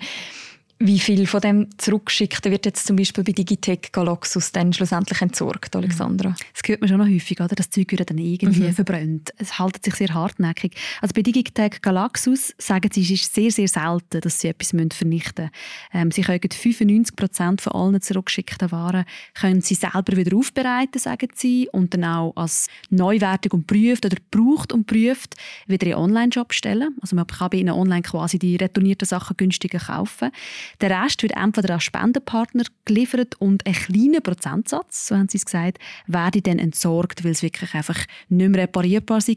Wie 0.77 0.99
viel 0.99 1.25
von 1.25 1.39
dem 1.39 1.69
Zurückschickten 1.77 2.51
wird 2.51 2.65
jetzt 2.65 2.85
zum 2.85 2.97
Beispiel 2.97 3.23
bei 3.23 3.31
Digitec 3.31 3.93
Galaxus 3.93 4.51
dann 4.51 4.73
schlussendlich 4.73 5.21
entsorgt, 5.21 5.73
Alexandra? 5.73 6.35
Das 6.53 6.67
hört 6.67 6.81
man 6.81 6.89
schon 6.89 6.97
noch 6.97 7.07
häufig, 7.07 7.39
oder? 7.39 7.55
Das 7.55 7.69
Zeug 7.69 7.91
wird 7.91 8.09
dann 8.09 8.17
irgendwie 8.17 8.63
mhm. 8.63 8.73
verbrannt. 8.73 9.33
Es 9.37 9.57
hält 9.57 9.81
sich 9.85 9.95
sehr 9.95 10.13
hartnäckig. 10.13 10.75
Also 10.99 11.13
bei 11.13 11.21
Digitec 11.21 11.81
Galaxus 11.81 12.53
sagen 12.57 12.89
sie, 12.91 13.03
es 13.03 13.11
ist 13.11 13.33
sehr, 13.33 13.51
sehr 13.51 13.69
selten, 13.69 14.19
dass 14.19 14.41
sie 14.41 14.49
etwas 14.49 14.71
vernichten 14.71 15.45
müssen. 15.45 15.51
Ähm, 15.93 16.11
sie 16.11 16.23
können 16.23 16.41
95 16.41 17.15
Prozent 17.15 17.61
von 17.61 17.71
allen 17.71 18.01
zurückgeschickten 18.01 18.69
Waren 18.73 19.05
können 19.33 19.61
sie 19.61 19.75
selber 19.75 20.17
wieder 20.17 20.35
aufbereiten, 20.35 20.99
sagen 20.99 21.29
sie, 21.35 21.69
und 21.71 21.93
dann 21.93 22.03
auch 22.03 22.33
als 22.35 22.67
neuwertig 22.89 23.53
und 23.53 23.65
prüft 23.65 24.05
oder 24.05 24.17
gebraucht 24.17 24.73
und 24.73 24.87
prüft 24.87 25.35
wieder 25.67 25.87
in 25.87 25.95
Online-Shop 25.95 26.53
stellen. 26.53 26.97
Also 27.01 27.15
man 27.15 27.27
kann 27.27 27.49
bei 27.49 27.59
ihnen 27.59 27.73
online 27.73 28.01
quasi 28.01 28.39
die 28.39 28.57
retournierten 28.57 29.07
Sachen 29.07 29.37
günstiger 29.37 29.79
kaufen. 29.79 30.31
Der 30.81 31.03
Rest 31.03 31.23
wird 31.23 31.35
entweder 31.35 31.75
an 31.75 31.79
Spendenpartner 31.79 32.63
geliefert 32.85 33.35
und 33.39 33.65
ein 33.65 33.73
kleiner 33.73 34.21
Prozentsatz, 34.21 35.07
so 35.07 35.15
haben 35.15 35.29
sie 35.29 35.37
es 35.37 35.45
gesagt, 35.45 35.79
werde 36.07 36.41
dann 36.41 36.59
entsorgt, 36.59 37.23
weil 37.23 37.31
es 37.31 37.41
wirklich 37.41 37.73
einfach 37.73 37.99
nicht 38.29 38.49
mehr 38.49 38.63
reparierbar 38.63 39.21
sei. 39.21 39.35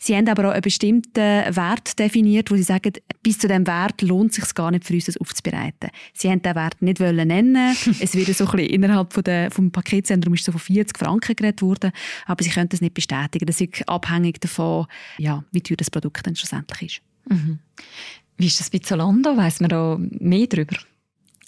Sie 0.00 0.16
haben 0.16 0.28
aber 0.28 0.48
auch 0.48 0.52
einen 0.52 0.62
bestimmten 0.62 1.14
Wert 1.14 1.98
definiert, 1.98 2.50
wo 2.50 2.56
sie 2.56 2.62
sagen, 2.62 2.92
bis 3.22 3.38
zu 3.38 3.48
diesem 3.48 3.66
Wert 3.66 4.00
lohnt 4.02 4.30
es 4.30 4.36
sich 4.36 4.54
gar 4.54 4.70
nicht 4.70 4.84
für 4.84 4.94
uns, 4.94 5.06
das 5.06 5.16
aufzubereiten. 5.16 5.90
Sie 6.14 6.30
haben 6.30 6.40
diesen 6.40 6.54
Wert 6.54 6.80
nicht 6.80 7.00
nennen 7.00 7.76
Es 8.00 8.14
wird 8.14 8.28
so 8.36 8.44
ein 8.44 8.50
bisschen 8.52 8.70
innerhalb 8.70 9.12
von 9.12 9.24
der, 9.24 9.50
vom 9.50 9.72
Paketzentrum 9.72 10.34
ist 10.34 10.44
so 10.44 10.52
von 10.52 10.60
40 10.60 10.96
Franken 10.96 11.34
geredet 11.34 11.62
worden, 11.62 11.90
aber 12.26 12.44
sie 12.44 12.50
können 12.50 12.68
das 12.68 12.80
nicht 12.80 12.94
bestätigen. 12.94 13.46
Das 13.46 13.60
ist 13.60 13.88
abhängig 13.88 14.40
davon, 14.40 14.86
ja, 15.18 15.42
wie 15.50 15.60
teuer 15.60 15.76
das 15.76 15.90
Produkt 15.90 16.26
dann 16.26 16.36
schlussendlich 16.36 16.82
ist. 16.82 17.02
Mhm. 17.28 17.58
Wie 18.38 18.46
ist 18.46 18.60
das 18.60 18.70
bei 18.70 18.78
Zalando? 18.78 19.36
Weiss 19.36 19.60
man 19.60 19.68
da 19.68 19.96
mehr 19.98 20.46
darüber? 20.46 20.76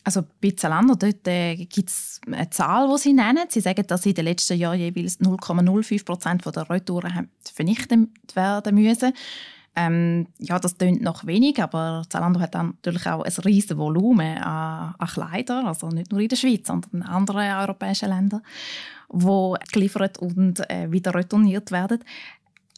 Also 0.02 0.24
bei 0.40 0.50
Zalando 0.50 0.96
äh, 1.24 1.56
gibt 1.66 1.88
es 1.88 2.20
eine 2.26 2.50
Zahl, 2.50 2.88
die 2.88 2.98
sie 2.98 3.12
nennen. 3.12 3.46
Sie 3.48 3.60
sagen, 3.60 3.86
dass 3.86 4.02
sie 4.02 4.10
in 4.10 4.16
den 4.16 4.24
letzten 4.24 4.58
Jahren 4.58 4.80
jeweils 4.80 5.20
0,05 5.20 6.04
Prozent 6.04 6.44
der 6.44 6.68
Retouren 6.68 7.30
vernichtet 7.54 8.08
werden 8.34 8.74
müssen. 8.74 9.12
Ähm, 9.76 10.26
ja, 10.38 10.58
das 10.58 10.76
klingt 10.76 11.00
noch 11.00 11.26
wenig, 11.26 11.62
aber 11.62 12.02
Zalando 12.08 12.40
hat 12.40 12.56
dann 12.56 12.68
natürlich 12.68 13.06
auch 13.06 13.22
ein 13.22 13.32
riesiges 13.44 13.76
Volumen 13.76 14.38
an, 14.38 14.94
an 14.98 15.06
Kleidern, 15.06 15.66
also 15.66 15.88
nicht 15.90 16.10
nur 16.10 16.20
in 16.20 16.28
der 16.28 16.36
Schweiz, 16.36 16.66
sondern 16.66 16.90
in 16.92 17.02
anderen 17.02 17.56
europäischen 17.56 18.08
Ländern, 18.08 18.42
wo 19.08 19.56
geliefert 19.70 20.18
und 20.18 20.68
äh, 20.68 20.90
wieder 20.90 21.14
retourniert 21.14 21.70
werden. 21.70 22.02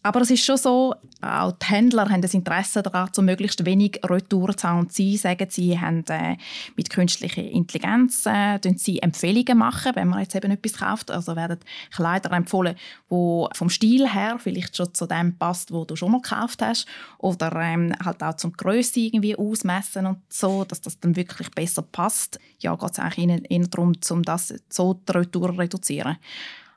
Aber 0.04 0.20
es 0.20 0.30
ist 0.30 0.44
schon 0.44 0.56
so, 0.56 0.94
auch 1.20 1.52
die 1.52 1.66
Händler 1.66 2.08
haben 2.08 2.22
das 2.22 2.34
Interesse 2.34 2.82
daran, 2.82 3.10
so 3.12 3.22
möglichst 3.22 3.64
wenig 3.64 4.00
Retouren 4.04 4.58
zu 4.58 4.68
haben. 4.68 4.80
Und 4.80 4.92
sie 4.92 5.16
sagen, 5.16 5.46
sie 5.48 5.78
haben 5.78 6.04
äh, 6.08 6.36
mit 6.76 6.90
künstlicher 6.90 7.42
Intelligenz 7.42 8.26
äh, 8.26 8.58
sie 8.76 8.98
Empfehlungen 8.98 9.56
machen, 9.56 9.92
wenn 9.94 10.08
man 10.08 10.20
jetzt 10.20 10.34
eben 10.34 10.50
etwas 10.50 10.78
kauft. 10.78 11.10
Also 11.12 11.36
werden 11.36 11.60
Kleider 11.94 12.32
empfohlen, 12.32 12.74
wo 13.08 13.48
vom 13.54 13.70
Stil 13.70 14.08
her 14.08 14.38
vielleicht 14.40 14.76
schon 14.76 14.92
zu 14.92 15.06
dem 15.06 15.38
passt, 15.38 15.72
wo 15.72 15.84
du 15.84 15.94
schon 15.94 16.10
mal 16.10 16.20
gekauft 16.20 16.62
hast. 16.62 16.86
Oder 17.18 17.54
ähm, 17.60 17.94
halt 18.04 18.22
auch 18.24 18.34
zum 18.34 18.52
Größe 18.52 18.98
irgendwie 18.98 19.36
ausmessen 19.36 20.06
und 20.06 20.18
so, 20.28 20.64
dass 20.64 20.80
das 20.80 20.98
dann 20.98 21.14
wirklich 21.14 21.50
besser 21.52 21.82
passt. 21.82 22.40
Ja, 22.58 22.74
geht 22.74 22.90
es 22.90 22.98
eigentlich 22.98 23.50
eher 23.50 23.66
darum, 23.68 23.92
um 24.10 24.22
das 24.24 24.52
so 24.68 24.94
die 24.94 25.12
Retouren 25.12 25.60
reduzieren. 25.60 26.16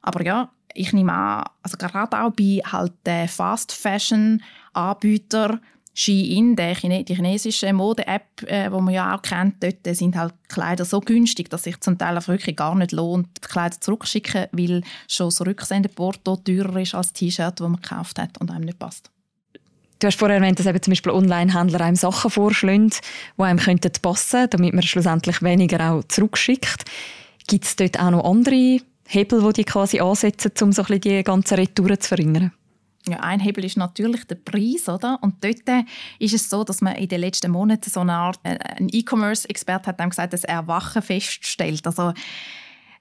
Aber 0.03 0.23
ja, 0.23 0.51
ich 0.75 0.93
nehme 0.93 1.13
an, 1.13 1.45
also 1.63 1.77
gerade 1.77 2.21
auch 2.21 2.31
bei 2.31 2.61
halt 2.65 2.93
den 3.05 3.27
Fast 3.27 3.71
Fashion 3.71 4.43
Anbietern 4.73 5.61
Shein, 5.97 6.57
die 6.57 7.15
chinesische 7.15 7.71
Mode-App, 7.71 8.43
äh, 8.47 8.65
die 8.65 8.69
man 8.69 8.93
ja 8.93 9.15
auch 9.15 9.21
kennt, 9.21 9.63
dort 9.63 9.95
sind 9.95 10.17
halt 10.17 10.33
Kleider 10.49 10.83
so 10.83 10.99
günstig, 10.99 11.49
dass 11.49 11.63
sich 11.63 11.79
zum 11.79 11.97
Teil 11.97 12.19
wirklich 12.27 12.57
gar 12.57 12.75
nicht 12.75 12.91
lohnt, 12.91 13.29
die 13.37 13.47
Kleider 13.47 13.79
zurückschicken, 13.79 14.47
weil 14.51 14.83
schon 15.07 15.27
das 15.27 15.39
Rücksendeporto 15.39 16.35
teurer 16.35 16.81
ist 16.81 16.95
als 16.95 17.07
das 17.07 17.13
T-Shirt, 17.13 17.61
das 17.61 17.67
man 17.69 17.81
gekauft 17.81 18.19
hat 18.19 18.37
und 18.39 18.51
einem 18.51 18.65
nicht 18.65 18.77
passt. 18.77 19.09
Du 19.99 20.07
hast 20.07 20.19
vorher 20.19 20.37
erwähnt, 20.37 20.59
dass 20.59 20.65
eben 20.65 20.81
zum 20.81 20.91
Beispiel 20.91 21.13
Online-Händler 21.13 21.79
einem 21.79 21.95
Sachen 21.95 22.29
vorschlagen, 22.29 22.89
die 23.37 23.41
einem 23.41 23.59
könnten 23.59 23.91
passen, 24.01 24.49
damit 24.49 24.73
man 24.73 24.83
schlussendlich 24.83 25.41
weniger 25.41 25.93
auch 25.93 26.03
zurückschickt. 26.09 26.83
Gibt 27.47 27.63
es 27.63 27.77
dort 27.77 27.97
auch 28.01 28.11
noch 28.11 28.25
andere 28.25 28.81
Hebel, 29.07 29.41
die 29.41 29.53
die 29.53 29.63
quasi 29.63 29.99
ansetzen, 29.99 30.51
um 30.61 30.71
so 30.71 30.83
ein 30.83 30.99
die 30.99 31.23
ganzen 31.23 31.55
Retouren 31.55 31.99
zu 31.99 32.09
verringern? 32.09 32.51
Ja, 33.07 33.19
ein 33.19 33.39
Hebel 33.39 33.65
ist 33.65 33.77
natürlich 33.77 34.25
der 34.25 34.35
Preis, 34.35 34.89
oder? 34.89 35.19
Und 35.21 35.43
dort 35.43 35.67
äh, 35.67 35.83
ist 36.17 36.33
es 36.33 36.49
so, 36.49 36.63
dass 36.63 36.81
man 36.81 36.95
in 36.95 37.07
den 37.07 37.21
letzten 37.21 37.51
Monaten 37.51 37.89
so 37.89 37.99
eine 37.99 38.13
Art, 38.13 38.39
äh, 38.43 38.57
ein 38.77 38.87
E-Commerce-Experte 38.91 39.89
hat 39.89 40.09
gesagt, 40.09 40.33
dass 40.33 40.43
er 40.43 40.55
Erwachen 40.55 41.03
feststellt. 41.03 41.85
Also 41.85 42.13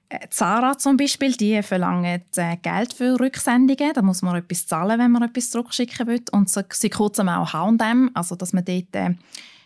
äh, 0.09 0.19
Zara 0.29 0.77
zum 0.77 0.97
Beispiel, 0.97 1.31
die 1.31 1.63
verlangen 1.63 2.21
Geld 2.61 2.93
für 2.93 3.19
Rücksendungen. 3.19 3.93
Da 3.93 4.03
muss 4.03 4.21
man 4.21 4.35
etwas 4.35 4.67
zahlen, 4.67 4.99
wenn 4.99 5.11
man 5.11 5.23
etwas 5.23 5.49
zurückschicken 5.49 6.05
will. 6.05 6.21
Und 6.31 6.51
so, 6.51 6.61
seit 6.71 6.91
kurzem 6.91 7.27
auch 7.27 7.53
H&M, 7.53 8.11
also 8.13 8.35
dass 8.35 8.53
man 8.53 8.63
dort 8.63 8.95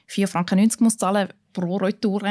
4,90 0.09 0.27
Franken 0.27 0.71
muss 0.79 0.95
zahlen 0.95 1.27
pro 1.51 1.75
Retour. 1.75 2.21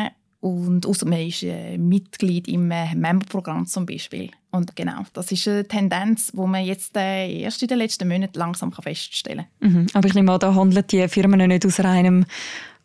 Und 0.40 0.86
außer 0.86 1.06
man 1.06 1.20
ist 1.20 1.42
äh, 1.42 1.76
Mitglied 1.76 2.46
im 2.46 2.70
äh, 2.70 2.94
Memberprogramm 2.94 3.66
zum 3.66 3.86
Beispiel. 3.86 4.30
Und 4.50 4.76
genau, 4.76 5.02
das 5.12 5.32
ist 5.32 5.48
eine 5.48 5.66
Tendenz, 5.66 6.32
die 6.32 6.38
man 6.38 6.64
jetzt 6.64 6.96
äh, 6.96 7.40
erst 7.40 7.60
in 7.62 7.68
den 7.68 7.78
letzten 7.78 8.08
Monaten 8.08 8.38
langsam 8.38 8.72
feststellen 8.72 9.46
kann. 9.60 9.72
Mhm. 9.72 9.86
Aber 9.94 10.06
ich 10.06 10.14
nehme 10.14 10.32
an, 10.32 10.38
da 10.38 10.54
handeln 10.54 10.84
die 10.90 11.08
Firmen 11.08 11.48
nicht 11.48 11.66
aus 11.66 11.80
reinem 11.80 12.24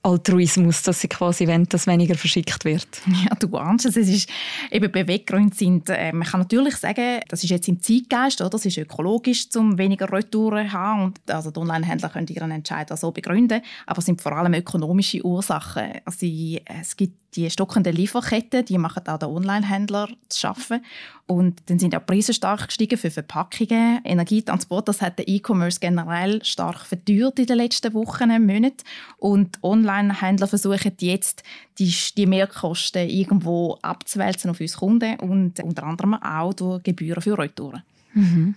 Altruismus, 0.03 0.83
dass 0.83 0.99
sie 0.99 1.07
quasi 1.07 1.47
wollen, 1.47 1.67
dass 1.69 1.87
weniger 1.87 2.15
verschickt 2.15 2.65
wird. 2.65 2.87
Ja, 3.23 3.35
du 3.35 3.55
ahnst 3.57 3.85
es. 3.85 3.95
es 3.95 4.09
ist, 4.09 4.29
eben 4.69 4.91
Beweggründe 4.91 5.55
sind, 5.55 5.89
äh, 5.89 6.11
man 6.11 6.27
kann 6.27 6.41
natürlich 6.41 6.75
sagen, 6.75 7.21
das 7.29 7.43
ist 7.43 7.49
jetzt 7.49 7.67
im 7.69 7.81
Zeitgeist, 7.81 8.41
oder? 8.41 8.49
das 8.49 8.65
ist 8.65 8.77
ökologisch, 8.77 9.47
um 9.55 9.77
weniger 9.77 10.11
Retouren 10.11 10.67
zu 10.67 10.73
haben. 10.73 11.03
Und, 11.03 11.31
also 11.31 11.51
die 11.51 11.59
Online-Händler 11.59 12.09
können 12.09 12.27
ihren 12.27 12.51
Entscheid 12.51 12.91
auch 12.91 12.97
so 12.97 13.11
begründen, 13.11 13.61
aber 13.85 13.99
es 13.99 14.05
sind 14.05 14.21
vor 14.21 14.33
allem 14.33 14.53
ökonomische 14.53 15.23
Ursachen. 15.25 15.93
Also, 16.05 16.25
es 16.25 16.97
gibt 16.97 17.23
die 17.35 17.49
stockenden 17.49 17.95
Lieferketten, 17.95 18.65
die 18.65 18.77
machen 18.77 19.07
auch 19.07 19.17
den 19.17 19.29
Online-Händler 19.29 20.09
zu 20.29 20.39
schaffen. 20.39 20.83
Und 21.25 21.61
dann 21.67 21.79
sind 21.79 21.95
auch 21.95 22.05
Preise 22.05 22.33
stark 22.33 22.67
gestiegen 22.67 22.97
für 22.97 23.09
Verpackungen, 23.09 24.01
Energietransport. 24.03 24.89
Das 24.89 25.01
hat 25.01 25.19
der 25.19 25.27
E-Commerce 25.27 25.79
generell 25.79 26.43
stark 26.43 26.85
verteuert 26.85 27.39
in 27.39 27.45
den 27.45 27.57
letzten 27.57 27.93
Wochen, 27.93 28.27
Monaten. 28.45 28.83
Und 29.17 29.57
Online-Händler 29.63 30.47
versuchen 30.47 30.91
jetzt, 30.99 31.43
die, 31.79 31.95
die 32.17 32.25
Mehrkosten 32.25 33.07
irgendwo 33.09 33.77
abzuwälzen 33.81 34.51
auf 34.51 34.59
uns 34.59 34.77
Kunden 34.77 35.17
und 35.21 35.61
unter 35.61 35.83
anderem 35.83 36.15
auch 36.15 36.53
durch 36.53 36.83
Gebühren 36.83 37.21
für 37.21 37.37
Retouren. 37.37 37.83
Mhm. 38.13 38.55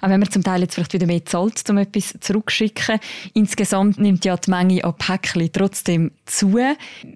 Auch 0.00 0.08
wenn 0.08 0.20
man 0.20 0.30
zum 0.30 0.42
Teil 0.42 0.62
jetzt 0.62 0.74
vielleicht 0.74 0.92
wieder 0.92 1.06
mehr 1.06 1.24
zahlt, 1.24 1.68
um 1.68 1.78
etwas 1.78 2.14
zurückschicken. 2.20 2.98
Insgesamt 3.34 3.98
nimmt 3.98 4.24
ja 4.24 4.36
die 4.36 4.50
Menge 4.50 4.84
an 4.84 4.94
Päckchen 4.96 5.50
trotzdem 5.52 6.10
zu. 6.26 6.58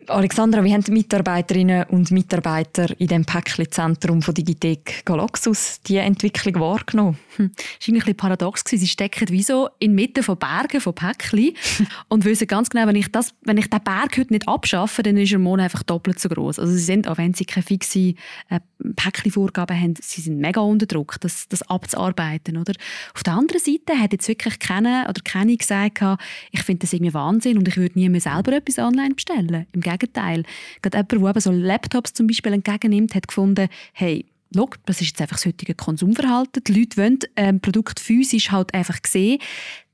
Alexandra, 0.07 0.63
wie 0.65 0.73
haben 0.73 0.85
die 0.85 0.93
Mitarbeiterinnen 0.93 1.85
und 1.85 2.11
Mitarbeiter 2.11 2.89
in 3.01 3.09
dem 3.09 3.25
Päckchenzentrum 3.25 4.23
von 4.23 4.35
Digitec 4.35 5.05
Galaxus 5.05 5.81
die 5.87 5.97
Entwicklung 5.97 6.61
wahrgenommen? 6.61 7.19
Hm. 7.37 7.51
Das 7.57 7.89
war 7.89 7.95
ein 7.95 7.99
bisschen 7.99 8.17
paradox. 8.17 8.65
Sie 8.67 8.87
stecken 8.87 9.29
wie 9.31 9.43
so 9.43 9.69
inmitten 9.79 10.23
von 10.23 10.39
Bergen 10.39 10.81
von 10.81 10.95
Päckchen 10.95 11.53
und 12.09 12.25
wissen 12.25 12.47
ganz 12.47 12.71
genau, 12.71 12.87
wenn 12.87 12.97
ich, 12.97 13.11
das, 13.11 13.35
wenn 13.43 13.57
ich 13.57 13.69
den 13.71 13.83
Berg 13.83 14.19
heute 14.19 14.33
nicht 14.33 14.47
abschaffe, 14.47 15.03
dann 15.03 15.17
ist 15.17 15.33
der 15.33 15.39
Mond 15.39 15.63
einfach 15.63 15.83
doppelt 15.83 16.19
so 16.19 16.29
groß. 16.29 16.59
Also 16.59 16.73
sie 16.73 16.79
sind, 16.79 17.09
auch 17.09 17.19
wenn 17.19 17.35
sie 17.35 17.45
keine 17.45 17.65
fixe 17.65 18.15
äh, 18.51 18.61
Päckchenvorgaben 18.97 19.81
haben, 19.81 19.95
sie 20.01 20.21
sind 20.21 20.39
mega 20.39 20.61
unter 20.61 20.87
Druck, 20.87 21.17
das, 21.21 21.49
das 21.49 21.63
abzuarbeiten. 21.63 22.57
Oder? 22.57 22.74
Auf 23.15 23.23
der 23.23 23.35
anderen 23.35 23.61
Seite 23.61 23.99
hat 23.99 24.13
jetzt 24.13 24.29
wirklich 24.29 24.59
keiner 24.59 25.07
oder 25.09 25.21
keine 25.23 25.57
gesagt, 25.57 26.03
ich 26.51 26.63
finde 26.63 26.81
das 26.81 26.93
irgendwie 26.93 27.15
Wahnsinn 27.15 27.59
und 27.59 27.69
ich 27.69 27.77
würde 27.77 27.99
nie 27.99 28.09
mehr 28.09 28.21
selber 28.21 28.53
etwas 28.53 28.79
online 28.79 29.15
bestellen. 29.15 29.67
Im 29.73 29.81
Gegenteil. 29.81 30.45
Gerade 30.83 30.99
jemand, 30.99 31.13
der 31.13 31.31
eben 31.31 31.41
so 31.41 31.51
Laptops 31.53 32.13
zum 32.13 32.27
Beispiel 32.27 32.53
entgegennimmt, 32.53 33.15
hat 33.15 33.29
gefunden, 33.29 33.69
hey, 33.93 34.27
Schau, 34.55 34.71
das 34.87 35.01
ist 35.01 35.09
jetzt 35.09 35.21
einfach 35.21 35.37
das 35.37 35.47
heutige 35.47 35.75
Konsumverhalten. 35.75 36.63
Die 36.63 36.79
Leute 36.79 36.97
wollen 36.97 37.19
ähm, 37.35 37.61
Produkt 37.61 37.99
physisch 37.99 38.53
halt 38.53 38.73
einfach 38.73 38.99
sehen. 39.05 39.41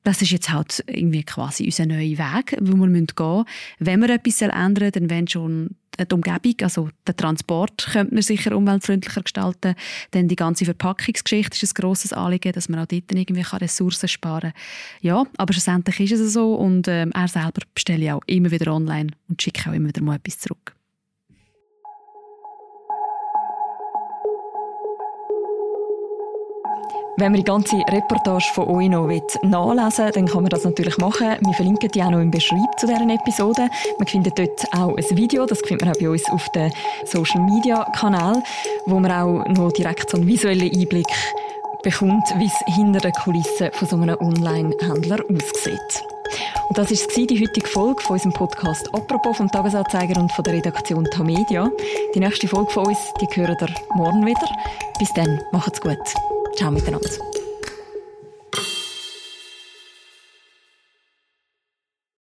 Das 0.02 0.20
ist 0.20 0.32
jetzt 0.32 0.50
halt 0.50 0.84
irgendwie 0.86 1.22
quasi 1.22 1.64
unser 1.64 1.86
neuer 1.86 2.18
Weg, 2.18 2.56
wo 2.60 2.74
wir 2.74 2.86
gehen 2.86 3.06
müssen. 3.16 3.44
Wenn 3.78 4.00
wir 4.00 4.10
etwas 4.10 4.42
ändern 4.42 4.90
dann 4.92 5.10
wenn 5.10 5.28
schon 5.28 5.76
die 6.06 6.14
Umgebung, 6.14 6.54
also 6.62 6.88
der 7.06 7.16
Transport 7.16 7.88
könnte 7.92 8.14
man 8.14 8.22
sicher 8.22 8.56
umweltfreundlicher 8.56 9.22
gestalten. 9.22 9.74
Dann 10.12 10.28
die 10.28 10.36
ganze 10.36 10.64
Verpackungsgeschichte 10.64 11.58
ist 11.62 11.72
ein 11.72 11.80
grosses 11.80 12.12
Anliegen, 12.12 12.52
dass 12.52 12.68
man 12.68 12.80
auch 12.80 12.86
dort 12.86 13.12
irgendwie 13.12 13.40
Ressourcen 13.40 14.08
sparen 14.08 14.52
kann. 14.52 14.62
Ja, 15.00 15.24
aber 15.36 15.52
schlussendlich 15.52 16.00
ist 16.00 16.20
es 16.20 16.32
so 16.32 16.54
und 16.54 16.88
äh, 16.88 17.06
er 17.06 17.28
selber 17.28 17.62
bestelle 17.74 18.14
auch 18.14 18.22
immer 18.26 18.50
wieder 18.50 18.72
online 18.72 19.10
und 19.28 19.40
schicke 19.40 19.70
auch 19.70 19.74
immer 19.74 19.88
wieder 19.88 20.02
mal 20.02 20.16
etwas 20.16 20.38
zurück. 20.38 20.74
Wenn 27.20 27.33
man 27.33 27.40
die 27.40 27.44
ganze 27.44 27.76
Reportage 27.76 28.48
von 28.54 28.66
euch 28.68 28.88
noch 28.88 29.06
nachlesen 29.06 30.06
will, 30.06 30.12
dann 30.12 30.26
kann 30.26 30.42
man 30.42 30.48
das 30.48 30.64
natürlich 30.64 30.96
machen. 30.96 31.37
Wir 31.40 31.52
verlinken 31.52 31.90
die 31.90 32.02
auch 32.02 32.11
noch 32.11 32.18
im 32.18 32.30
Beschreib 32.30 32.80
zu 32.80 32.87
dieser 32.87 33.06
Episode. 33.06 33.68
Man 33.98 34.09
findet 34.09 34.38
dort 34.38 34.64
auch 34.72 34.96
ein 34.96 35.18
Video, 35.18 35.44
das 35.44 35.61
findet 35.61 35.85
man 35.85 35.94
auch 35.94 36.00
bei 36.00 36.09
uns 36.09 36.30
auf 36.30 36.48
dem 36.52 36.72
Social 37.04 37.42
Media 37.42 37.85
Kanal, 37.94 38.42
wo 38.87 38.98
man 38.98 39.12
auch 39.12 39.44
noch 39.48 39.70
direkt 39.70 40.09
so 40.09 40.16
einen 40.16 40.26
visuellen 40.26 40.72
Einblick 40.72 41.12
bekommt, 41.83 42.24
wie 42.38 42.46
es 42.46 42.74
hinter 42.74 43.00
den 43.00 43.12
Kulissen 43.12 43.70
von 43.70 43.87
so 43.87 43.96
einem 43.96 44.16
Online-Händler 44.18 45.18
aussieht. 45.28 46.02
Und 46.70 46.78
das 46.78 46.90
war 46.90 47.26
die 47.26 47.46
heutige 47.46 47.68
Folge 47.68 48.02
von 48.02 48.14
unserem 48.14 48.33
Podcast 48.33 48.88
«Apropos» 48.94 49.37
vom 49.37 49.50
Tagesanzeiger 49.50 50.18
und 50.18 50.33
von 50.33 50.42
der 50.42 50.54
Redaktion 50.54 51.04
Tamedia. 51.04 51.70
Die 52.14 52.20
nächste 52.20 52.48
Folge 52.48 52.70
von 52.70 52.87
uns, 52.87 53.12
die 53.20 53.26
hören 53.26 53.59
ihr 53.61 53.74
morgen 53.94 54.24
wieder. 54.24 54.48
Bis 54.98 55.12
dann, 55.12 55.42
macht's 55.52 55.83
gut. 55.83 55.98
Ciao 56.56 56.70
miteinander. 56.70 57.39